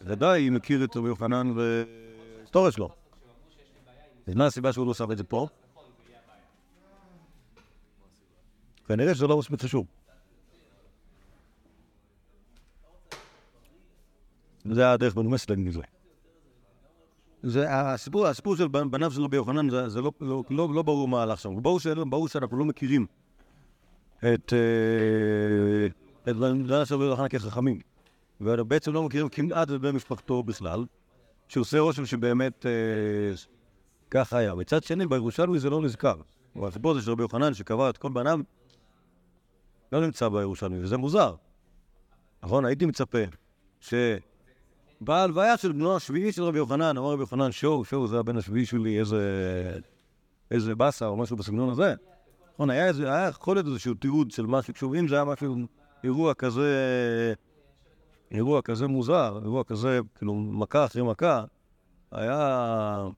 [0.00, 2.90] ודאי מכיר את רבי יוחנן וההיסטוריה שלו.
[4.26, 5.46] אז מה הסיבה שהוא לא שם את זה פה?
[8.88, 9.86] כנראה שזה לא מספיק חשוב.
[14.64, 15.80] זה הדרך מנומסת להגיד מזה.
[17.42, 21.08] זה הסיפור, הסיפור של בניו של רבי יוחנן, זה, זה לא, לא, לא, לא ברור
[21.08, 21.62] מה הלך שם.
[21.62, 23.06] ברור, שאל- ברור שאנחנו לא מכירים
[24.18, 25.86] את, אה,
[26.30, 27.80] את בניו של רבי יוחנן כחכמים.
[28.40, 30.84] ובעצם לא מכירים כמעט את בני משפחתו בכלל,
[31.48, 32.70] שעושה רושם שבאמת אה,
[34.10, 34.54] ככה היה.
[34.54, 36.16] מצד שני, בירושלמי זה לא נזכר.
[36.56, 38.38] אבל הסיפור הזה של רבי יוחנן שקבע את כל בניו,
[39.92, 41.34] לא נמצא בירושלמי, וזה מוזר.
[42.42, 42.64] נכון?
[42.64, 43.18] הייתי מצפה
[45.00, 48.66] שבהלוויה של בנו השביעי של רבי יוחנן, אמר רבי יוחנן, שואו, שואו, זה הבן השביעי
[48.66, 49.20] שלי, איזה,
[50.50, 51.94] איזה באסה או משהו בסגנון הזה.
[52.54, 55.56] נכון, היה, היה יכול להיות איזשהו תיעוד של משהו, שוב, אם זה היה משהו,
[56.04, 56.74] אירוע כזה,
[58.30, 61.44] אירוע כזה מוזר, אירוע כזה, כאילו, מכה אחרי מכה,
[62.10, 63.08] היה...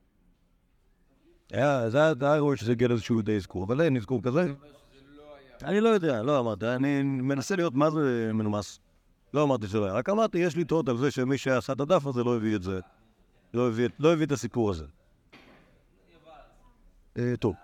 [1.51, 4.53] היה, זה היה, אירוע שזה הגיע לאיזשהו די אזכור, אבל אין אזכור כזה.
[5.63, 8.79] אני לא יודע, לא אמרתי, אני מנסה להיות מה זה מנומס.
[9.33, 12.05] לא אמרתי שלא היה, רק אמרתי, יש לי תאות על זה שמי שעשה את הדף
[12.05, 12.79] הזה לא הביא את זה.
[13.53, 14.85] לא הביא, לא הביא את הסיפור הזה.
[17.17, 17.55] אה, טוב,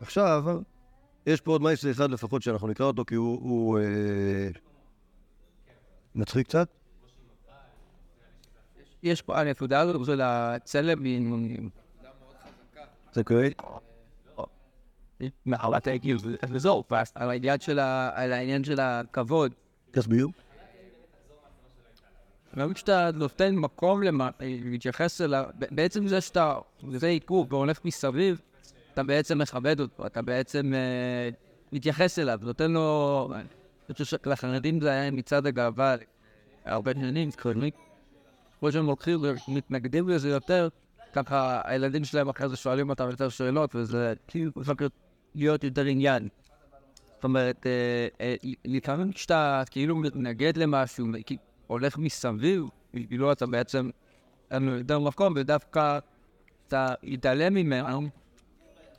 [0.00, 0.44] עכשיו,
[1.26, 4.48] יש פה עוד מייסר אחד לפחות שאנחנו נקרא אותו כי הוא, הוא אה,
[6.14, 6.68] מצחיק קצת.
[9.04, 11.60] יש פה, הנקודה הזאת של הצלם היא
[13.12, 13.48] זה קורה.
[15.46, 16.16] מחלת הגיל,
[16.50, 16.84] וזהו,
[17.14, 19.52] על העניין של ה- על העניין של הכבוד.
[19.90, 20.28] תסביר.
[22.58, 26.58] גם כשאתה נותן מקום למה, להתייחס אליו, בעצם זה שאתה,
[26.90, 28.40] זה עיכוב והולך מסביב,
[28.92, 31.28] אתה בעצם מכבד אותו, אתה בעצם אה,
[31.72, 33.30] מתייחס אליו, נותן לו...
[33.88, 35.96] אני חושב שלחרדים זה היה מצעד הגאווה
[36.64, 37.70] הרבה שנים, קודמים.
[38.64, 40.68] כמו שהם הולכים ומתנגדים לזה יותר,
[41.12, 44.72] ככה הילדים שלהם אחרי זה שואלים אותם יותר שאלות, וזה כאילו הופך
[45.34, 46.28] להיות יותר עניין.
[47.14, 48.34] זאת אומרת, אה, אה,
[48.64, 51.06] לפעמים כשאתה כאילו מתנגד למשהו,
[51.66, 53.90] הולך מסביב, כאילו אתה בעצם,
[54.50, 55.98] אין לו יותר מקום, ודווקא
[56.68, 58.08] אתה מתעלם ממנו,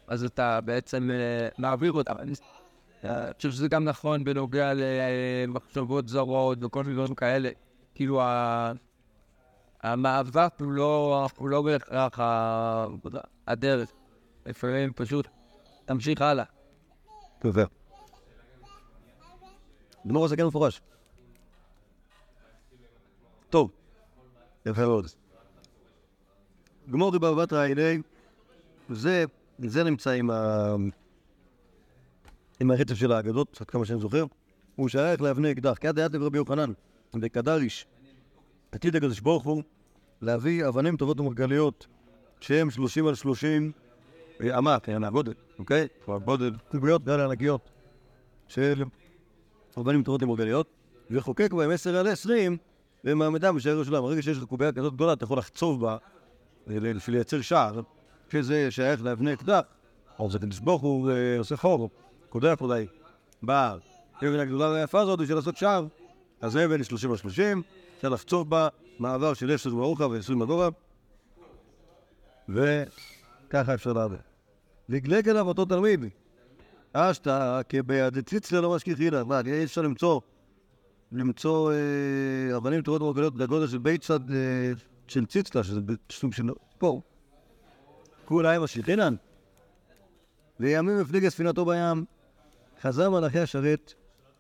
[0.07, 2.13] אז אתה בעצם אה, מעביר אותם.
[2.20, 2.34] אני
[3.38, 7.49] חושב שזה גם נכון בנוגע למחשבות זרות וכל מיני דברים כאלה.
[7.95, 8.22] כאילו,
[9.86, 12.19] המאבק הוא לא, הוא לא בהכרח
[13.47, 13.91] הדרך.
[14.45, 15.27] לפעמים פשוט
[15.86, 16.45] תמשיך הלאה.
[17.43, 17.61] יפה.
[20.07, 20.81] גמור זה כן מפורש.
[23.49, 23.71] טוב,
[24.65, 25.05] יפה מאוד.
[26.91, 28.01] גמור בבא בתרא הנה,
[28.89, 29.25] זה,
[29.59, 30.11] זה נמצא
[32.59, 34.25] עם, הרצף של האגדות, עד כמה שאני זוכר.
[34.75, 36.71] הוא שייך לאבני אקדח, כד דעת רבי יוחנן,
[37.21, 37.88] וקדריש,
[38.76, 39.63] עתיד הקדוש ברוך הוא,
[40.21, 41.88] להביא אבנים טובות ומרגליות,
[42.39, 43.71] שהם שלושים על שלושים
[44.57, 45.88] אמה, כן, הגודל, אוקיי?
[46.05, 47.69] כלומר, גודל, קוביות כאלה ענקיות
[48.47, 48.84] של
[49.78, 50.67] אבנים טובות ומרגליות,
[51.11, 52.57] וחוקק בהם עשר על עשרים
[53.03, 54.01] במעמדם בשער ירושלים.
[54.03, 55.97] ברגע שיש לך קובייה כזאת גדולה, אתה יכול לחצוב בה
[56.67, 57.82] ל- בשביל לייצר שער,
[58.32, 59.61] שזה שייך לאבני אקדח,
[60.19, 61.89] או זה תסבוך, הוא אה, עושה חור,
[62.30, 62.88] קודח אולי,
[63.43, 65.88] באבן הגדולה והיפה הזאת בשביל לעשות שער,
[66.41, 67.61] אז זה בין 30 ל-30,
[67.97, 68.67] אפשר לחצוב בה
[68.99, 70.69] מעבר של 10 ברוחב ו-20 בגובה,
[72.49, 74.17] וככה אפשר לעבור.
[74.89, 76.05] לגלג אליו אותו תלמיד,
[76.93, 80.21] אשתא כביד ציצלע לא משכיחינא, מה, אי אפשר למצוא,
[81.11, 84.71] למצוא אה, אבנים טובות ומרגליות בגודל של בית צד אה,
[85.07, 85.79] של ציצלע, שזה
[86.11, 86.43] סוג של
[86.77, 87.01] פה.
[88.25, 89.15] כולה אמא שכינן.
[90.59, 92.05] וימים הפליגה ספינתו בים,
[92.81, 93.93] חזר מלאכי השרת,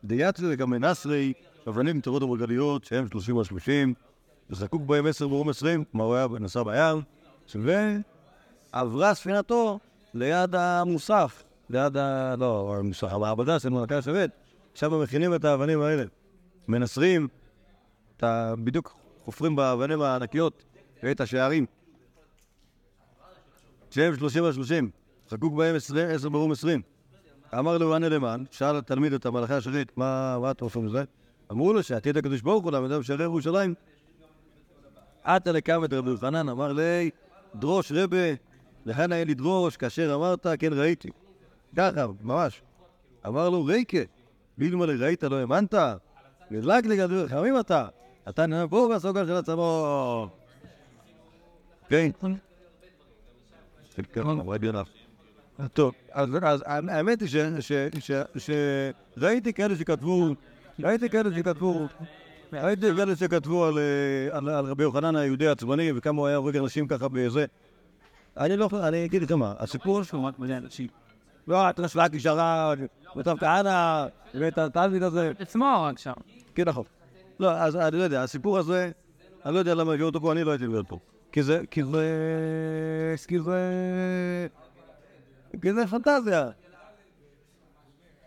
[0.03, 1.33] דיאטרי וגם מנסרי,
[1.67, 3.93] אבנים טובות ומרגליות, שהם שלושים על שלושים,
[4.49, 7.01] וזקוק בהם עשר ברום עשרים, כלומר הוא היה נסע בים,
[8.73, 9.79] ועברה ספינתו
[10.13, 12.35] ליד המוסף, ליד ה...
[12.35, 14.31] לא, המוסף, המעבדה של מלאכי השרת,
[14.73, 16.03] שם מכינים את האבנים האלה.
[16.67, 17.27] מנסרים,
[18.17, 18.53] את ה...
[18.63, 18.95] בדיוק
[19.25, 20.63] חופרים באבנים הענקיות
[21.03, 21.65] ואת השערים.
[23.89, 24.89] שהם שלושים על שלושים,
[25.29, 26.81] חקוק בהם עשר ברום עשרים.
[27.59, 29.53] אמר לו ענה למען, שאל התלמיד את המלאכי
[29.95, 31.03] מה, מה אתה עושה מזה?
[31.51, 33.73] אמרו לו שעתיד הקדוש ברוך הוא למדם שערי ירושלים.
[35.23, 37.09] עתה לקם את רבי יוחנן, אמר לי,
[37.55, 38.33] דרוש רבה,
[38.85, 41.09] לכאן היה לדרוש, כאשר אמרת, כן ראיתי.
[41.75, 42.61] ככה, ממש.
[43.27, 43.97] אמר לו, רייקה,
[44.57, 45.73] בילמה ראית לא האמנת?
[46.51, 47.87] נדלק לי גדול חמים אתה,
[48.29, 50.29] אתה נבוא בסוגר של עצמו.
[51.89, 52.11] כן.
[54.13, 54.23] כן,
[55.73, 57.29] טוב, אז האמת היא
[59.17, 60.29] שראיתי כאלה שכתבו,
[60.83, 61.87] ראיתי כאלה שכתבו,
[62.53, 66.87] ראיתי כאלה שכתבו על, אה, על, רבי יוחנן היהודי העצבני וכמה הוא היה הורג אנשים
[66.87, 67.45] ככה בזה.
[68.37, 70.87] אני לא, אני אגיד לכם מה, הסיפור שהוא רק מלא אנשים.
[71.47, 72.73] לא, את רשלה כשרה,
[73.15, 75.31] וטוב כהנא, ואת התלמיד הזה.
[75.39, 76.13] עצמו רק שם.
[76.55, 76.83] כן, נכון.
[77.39, 78.91] לא, אז אני לא יודע, הסיפור הזה,
[79.45, 80.99] אני לא יודע למה הביאו אותו פה, אני לא הייתי מביא פה.
[81.31, 83.59] כי זה, כי זה, כי זה,
[85.61, 86.49] כי זה פנטזיה.
[86.49, 88.24] כדי שאני אגרד שלא,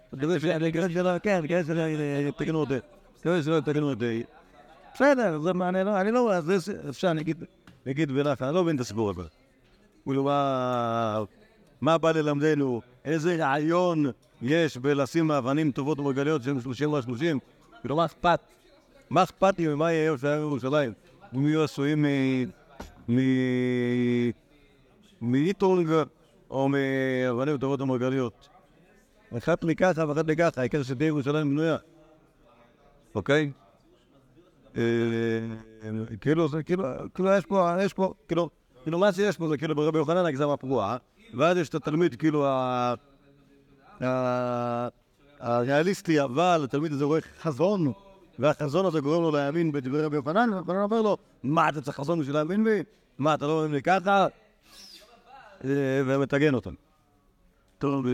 [1.23, 1.81] כן, כדי שלא
[2.29, 2.75] יתקנו אותי.
[3.23, 4.23] כדי שלא יתקנו אותי.
[4.95, 7.13] בסדר, זה מעניין, לא, אני לא, אז אפשר,
[7.87, 9.23] נגיד, בנחת, אני לא מבין את הסיפור הזה.
[10.05, 10.25] כאילו,
[11.81, 12.81] מה, בא ללמדנו?
[13.05, 14.07] איזה רעיון
[14.43, 17.39] יש בלשים אבנים טובות ומרגליות שהן 30 על 30?
[17.81, 18.41] כאילו, מה אכפת?
[19.11, 20.93] מה אכפת לי ממה יהיה שהיה בירושלים?
[21.35, 22.07] אם יהיו עשויים מ...
[23.09, 23.19] מ...
[25.23, 25.89] מאיטונג
[26.51, 28.49] או מאבנים טובות ומרגליות.
[29.37, 31.77] אחת לי ככה ואחת לי ככה, העיקר שתהיה ירושלים בנויה.
[33.15, 33.51] אוקיי?
[34.77, 34.83] אה,
[36.21, 38.49] כאילו, כאילו, כאילו יש פה, יש פה, כאילו,
[38.83, 40.97] כאילו מה שיש פה זה כאילו ברבי יוחנן הגזמה פרועה,
[41.35, 42.47] ואז יש את התלמיד כאילו
[45.41, 47.93] הריאליסטי, אבל התלמיד הזה רואה חזון,
[48.39, 52.21] והחזון הזה גורם לו להאמין בדברי רבי יוחנן, ויוחנן אומר לו, מה אתה צריך חזון
[52.21, 52.83] בשביל להאמין בי?
[53.19, 54.27] מה, אתה לא מאמין לי ככה?
[55.65, 55.71] אה,
[56.07, 56.75] ומטגן אותם.
[57.79, 58.13] טוב, אה,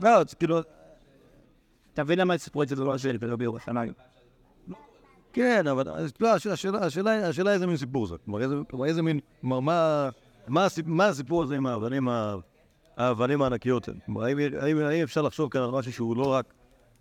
[0.00, 0.58] לא, אז כאילו,
[1.94, 3.88] אתה מבין למה סיפרו את זה דבר של רבי יוחנן?
[5.32, 5.84] כן, אבל
[6.20, 8.14] לא, הש- השאלה, השאלה, השאלה איזה מין סיפור זה.
[8.24, 8.40] כלומר,
[8.86, 10.08] איזה, מין, כלומר, מה,
[10.48, 12.34] מה, הסיפ- מה הסיפור הזה עם האבנים, ה-
[12.96, 13.88] האבנים הענקיות?
[13.88, 16.54] האם, האם, האם אפשר לחשוב כאן על משהו שהוא לא רק,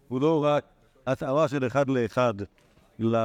[0.08, 0.64] הוא לא רק
[1.08, 2.34] התאמה של אחד לאחד
[3.00, 3.16] ל...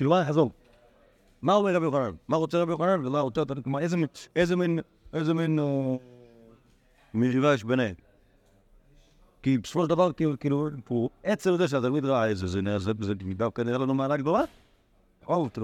[0.00, 0.48] כאילו, מה החזון?
[1.42, 2.10] מה אומר רבי יוחנן?
[2.28, 3.42] מה רוצה רבי יוחנן ומה רוצה...
[3.64, 4.78] כלומר, איזה מין, איזה מין,
[5.12, 5.96] איזה מין אה,
[7.14, 7.94] מריבה יש ביניהם?
[9.42, 12.60] כי בסופו של דבר, כאילו, כאילו, הוא- עצם זה שהתלמיד ראה את זה, זה,
[13.00, 14.42] זה, דווקא נראה לנו מעלה גדולה.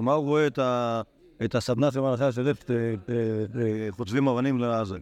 [0.02, 1.02] מה הוא רואה את, ה,
[1.44, 2.24] את הסדנה של מלאכי
[2.70, 4.98] אה, אה, אה, חוצבים אבנים לזה?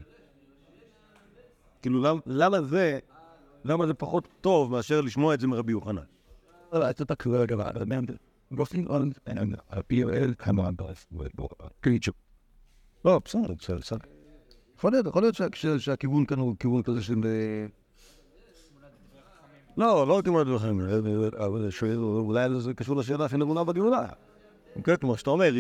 [1.82, 2.98] כאילו, למ, למה זה,
[3.64, 6.02] למה זה פחות טוב מאשר לשמוע את זה מרבי יוחנן?
[13.04, 13.98] לא, בסדר, בסדר, בסדר.
[14.78, 17.14] יכול להיות, יכול להיות שה- שה- שהכיוון כאן הוא כיוון כזה של...
[19.76, 24.06] לא, לא כיוון לדברים, אבל אולי זה קשור לשאלה של אמונה בגאולה.
[24.84, 25.50] כן, כמו שאתה אומר,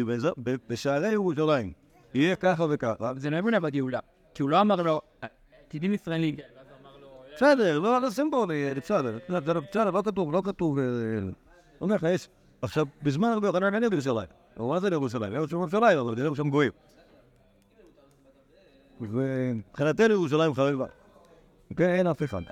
[0.68, 1.72] בשערי ירושלים
[2.14, 3.12] יהיה ככה וככה.
[3.16, 3.98] זה לא אמונה בגאולה.
[4.34, 5.00] כי הוא לא אמר לו,
[5.68, 6.44] תדעי ישראל להיגאל.
[6.56, 10.78] ואז הוא אמר לו, בסדר, לא, לא סימבולי, בסדר, בסדר, לא כתוב, לא כתוב...
[11.80, 12.28] אומר לך, יש...
[12.64, 14.28] עכשיו, בזמן רבי יוחנן אין ירושלים.
[14.56, 15.34] אבל מה זה לירושלים?
[15.34, 16.72] אין שם ירושלים, אבל אין שם גויים.
[19.00, 20.86] ומבחינתנו ירושלים חביבה.
[21.76, 22.42] כן, אין אף אחד.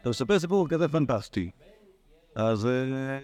[0.00, 1.50] אתה מספר סיפור כזה פנטסטי,
[2.34, 2.66] אז...
[2.66, 3.18] אה,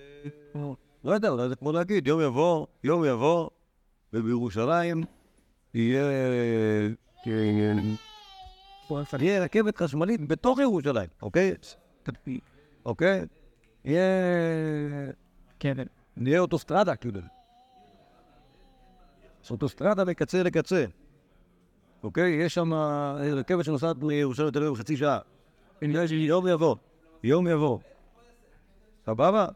[1.05, 3.51] לא יודע, אולי זה כמו להגיד, יום יבוא, יום יבוא,
[4.13, 5.05] ובירושלים
[5.75, 6.05] יהיה...
[6.05, 6.89] אה,
[9.21, 11.55] יהיה רכבת חשמלית בתוך ירושלים, אוקיי?
[12.85, 13.25] אוקיי?
[13.85, 14.03] יהיה...
[15.59, 15.75] כן,
[16.21, 17.21] נהיה אוטוסטרדה, כאילו.
[19.51, 20.85] אוטוסטרדה מקצה לקצה.
[22.03, 22.31] אוקיי?
[22.31, 25.19] יש שם אה, רכבת שנוסעת מירושלים לתל אביב בחצי שעה.
[26.11, 26.77] יום יבוא.
[27.23, 27.79] יום יבוא.
[29.07, 29.47] סבבה?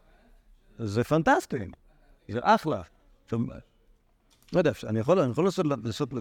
[0.79, 1.57] זה פנטסטי.
[2.27, 2.81] זה אחלה.
[3.23, 3.39] עכשיו,
[4.53, 5.17] לא יודע, אני יכול,
[5.83, 6.13] לעשות,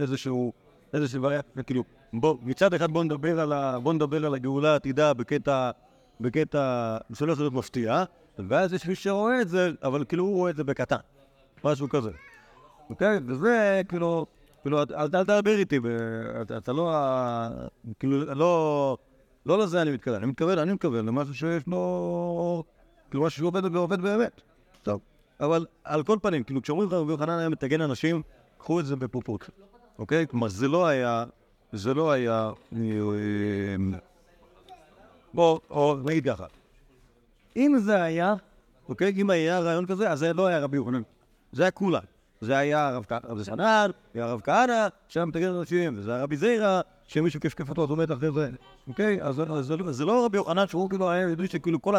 [0.00, 0.52] איזשהו,
[0.92, 5.14] איזשהו בעיה, כאילו, בוא, מצד אחד בוא נדבר על, ה, בוא נדבר על הגאולה העתידה
[5.14, 5.70] בקטע,
[6.20, 8.04] בקטע שלא יכול להיות מפתיע,
[8.48, 10.96] ואז יש מי שרואה את זה, אבל כאילו הוא רואה את זה בקטן,
[11.64, 12.10] משהו כזה.
[12.90, 13.18] אוקיי?
[13.26, 14.26] וזה כאילו,
[14.62, 15.78] כאילו, אל תדבר איתי,
[16.56, 16.94] אתה- לא,
[17.98, 18.96] כאילו, לא,
[19.46, 22.64] לא לזה אני מתכוון, אני מתכוון, אני מתכוון למשהו שיש לו,
[23.10, 24.40] כאילו, משהו שעובד ועובד באמת.
[24.82, 25.00] טוב.
[25.40, 28.22] אבל על כל פנים, כאילו, כשאומרים לך רבי יוחנן היה מטגן אנשים,
[28.58, 29.50] קחו את זה בפופות,
[29.98, 30.26] אוקיי?
[30.26, 31.24] כלומר, זה לא היה,
[31.72, 32.80] זה לא היה, אה,
[35.34, 36.46] בוא, או נגיד ככה,
[37.56, 38.34] אם זה היה,
[38.88, 39.12] אוקיי?
[39.16, 41.02] אם היה רעיון כזה, אז זה לא היה רבי יוחנן,
[41.52, 42.00] זה היה כולה.
[42.40, 43.04] זה היה הרב
[44.14, 47.98] היה הרב כהנא, שהיה מטגן אנשים, וזה היה רבי זיירה, שמישהו כפכף אותו, אז הוא
[47.98, 48.50] מת אחרי זה,
[48.88, 49.22] אוקיי?
[49.22, 51.96] אז זה לא- זה לא רבי יוחנן, שהוא כאילו היה ידוע שכאילו כל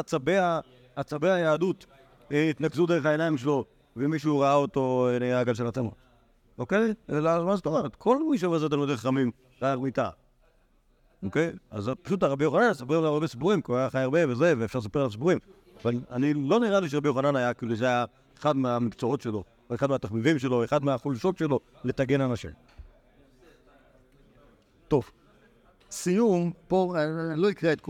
[0.96, 1.86] עצבי היהדות
[2.32, 5.94] אה, התנקזו דרך העיניים שלו, ומישהו ראה אותו אה, נהיה הגל של התמות.
[6.58, 6.94] אוקיי?
[7.10, 7.96] אלא מה זאת אומרת?
[7.96, 10.10] כל מי שעובר את תלמידי חכמים חי מיתה.
[11.24, 11.52] אוקיי?
[11.72, 14.80] אז פשוט הרבי יוחנן ספר לנו הרבה סיפורים, כי הוא היה חי הרבה וזה, ואפשר
[14.80, 15.40] לספר עליו סיפורים.
[15.84, 18.06] אבל אני לא נראה לי שרבי יוחנן היה, כאילו זה היה
[18.40, 22.52] אחד מהמקצועות שלו, או אחד מהתחביבים שלו, אחד מהחולשות שלו, לטגן אנשים.
[24.88, 25.12] טוב.
[25.92, 26.96] סיום, פה,
[27.32, 27.82] אני לא אקרא את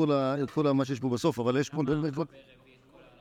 [0.51, 1.81] כל, מה שיש פה בסוף, אבל יש פה...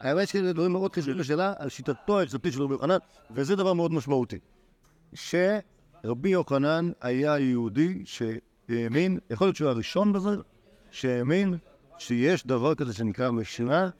[0.00, 2.96] האמת שיש דברים מאוד חשובים לשאלה על שיטתו ההלכתית של רבי יוחנן,
[3.30, 4.38] וזה דבר מאוד משמעותי.
[5.14, 8.02] שרבי יוחנן היה יהודי
[8.70, 10.30] שהאמין, יכול להיות שהוא הראשון בזה,
[10.90, 11.54] שהאמין
[11.98, 13.90] שיש דבר כזה שנקרא משנה,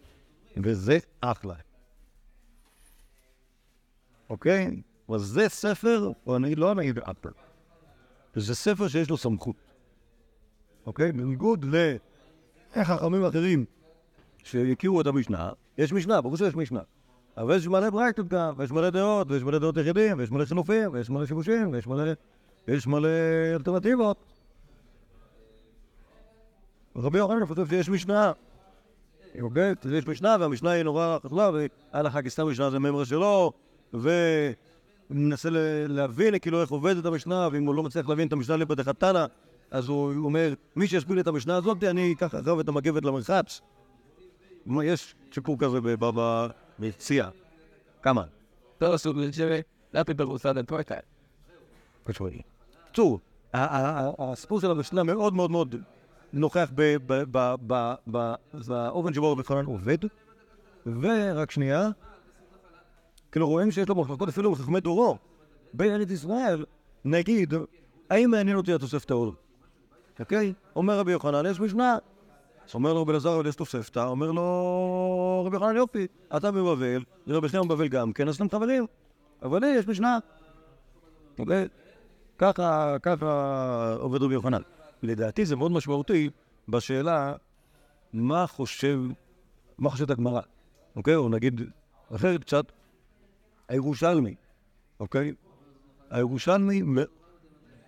[0.56, 1.54] וזה אחלה.
[4.30, 4.82] אוקיי?
[5.08, 7.30] אבל זה ספר, או אני לא נגיד אפר,
[8.34, 9.56] זה ספר שיש לו סמכות.
[10.86, 11.12] אוקיי?
[11.12, 11.66] בניגוד
[12.76, 13.64] לחכמים אחרים
[14.44, 16.80] שהכירו את המשנה, יש משנה, ברור שיש משנה.
[17.36, 20.92] אבל יש מלא ברייתות גם, ויש מלא דעות, ויש מלא דעות יחידים, ויש מלא חילופים,
[20.92, 22.12] ויש מלא שיבושים, ויש מלא,
[22.68, 23.08] יש מלא
[23.54, 24.39] אלטרנטיבות.
[26.96, 28.32] רבי יוחנן חושב שיש משנה.
[29.40, 29.74] אוקיי?
[29.92, 31.50] יש משנה, והמשנה היא נורא חשובה,
[31.92, 33.52] והלכה כסתם משנה זה ממרה שלו,
[33.94, 35.48] ומנסה
[35.88, 39.26] להבין כאילו איך עובדת המשנה, ואם הוא לא מצליח להבין את המשנה לפתחתנה,
[39.70, 43.60] אז הוא אומר, מי שיסביר את המשנה הזאת, אני אקח אחריו את המגבת למרחץ.
[44.82, 46.46] יש שיפור כזה ב- ב- ב-
[46.78, 47.28] ביציאה.
[48.02, 48.24] כמה?
[48.80, 49.60] לא עשו את זה,
[49.94, 50.94] לא פיפר עושה את הפורטל.
[52.04, 53.20] בקיצור,
[53.52, 55.74] ה- ה- ה- הסיפור של המשנה מאוד מאוד מאוד
[56.32, 56.70] נוכח
[58.06, 59.98] באופן שבו רבי חנן עובד,
[60.86, 61.88] ורק שנייה,
[63.32, 65.18] כאילו רואים שיש לו מחלקות אפילו בחכמי דורו.
[65.74, 66.64] בין ארץ ישראל,
[67.04, 67.54] נגיד,
[68.10, 69.32] האם מעניין אותי התוספתא או לא?
[70.20, 70.52] אוקיי?
[70.76, 71.98] אומר רבי יוחנן, יש משנה.
[72.68, 76.06] אז אומר לו רבי אלעזר, יש תוספתא, אומר לו רבי יוחנן, יופי,
[76.36, 78.86] אתה בבבל, רבי חנן בבבל גם כן, אז אתם חברים.
[79.42, 80.18] אבל יש משנה.
[81.38, 81.68] אוקיי?
[82.38, 82.96] ככה
[83.98, 84.62] עובד רבי יוחנן.
[85.02, 86.30] לדעתי זה מאוד משמעותי
[86.68, 87.34] בשאלה
[88.12, 89.00] מה חושב,
[89.78, 90.40] מה חושבת הגמרא,
[90.96, 91.14] אוקיי?
[91.14, 91.60] או נגיד
[92.14, 92.72] אחרת קצת,
[93.68, 94.34] הירושלמי,
[95.00, 95.32] אוקיי?
[96.10, 96.82] הירושלמי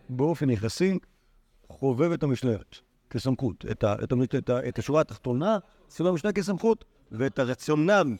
[0.08, 0.98] באופן יחסי
[1.68, 5.58] חובב את המשניות כסמכות, את, ה, את, את, את השורה התחתונה
[5.90, 8.16] סביב המשנה כסמכות, ואת הרציונל,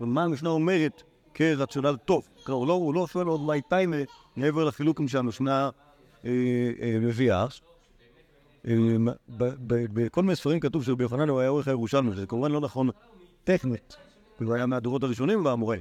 [0.00, 1.02] ומה המשנה אומרת
[1.34, 2.28] כרציונל טוב.
[2.44, 3.96] כלומר, הוא לא, הוא לא שואל עוד מה טיימה
[4.36, 5.70] מעבר לחילוקים שהמשנה
[6.24, 6.30] אה,
[6.80, 7.46] אה, מביאה.
[9.68, 12.90] בכל מיני ספרים כתוב שרבי יוחנן הוא היה עורך הירושלמי, זה כמובן לא נכון
[13.44, 13.96] טכנית,
[14.40, 15.76] הוא היה מהדורות הראשונים והמורה.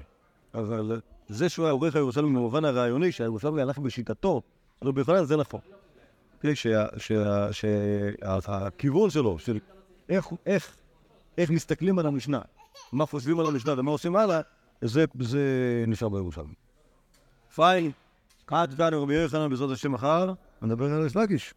[0.53, 4.41] אבל זה שהוא היה עורך הירושלמי במובן הרעיוני, שהירושלמי הלך בשיטתו,
[4.83, 5.59] רבי יוחנן זה נכון.
[7.51, 9.59] שהכיוון שלו, של
[10.09, 12.41] איך, מסתכלים על המשנה,
[12.91, 14.41] מה חושבים על המשנה ומה עושים הלאה,
[14.81, 15.05] זה,
[15.87, 16.53] נשאר בירושלמי.
[17.55, 17.91] פיין,
[18.47, 21.53] עד כאן רבי יוחנן בעזרת השם מחר, נדבר על אסלקיש.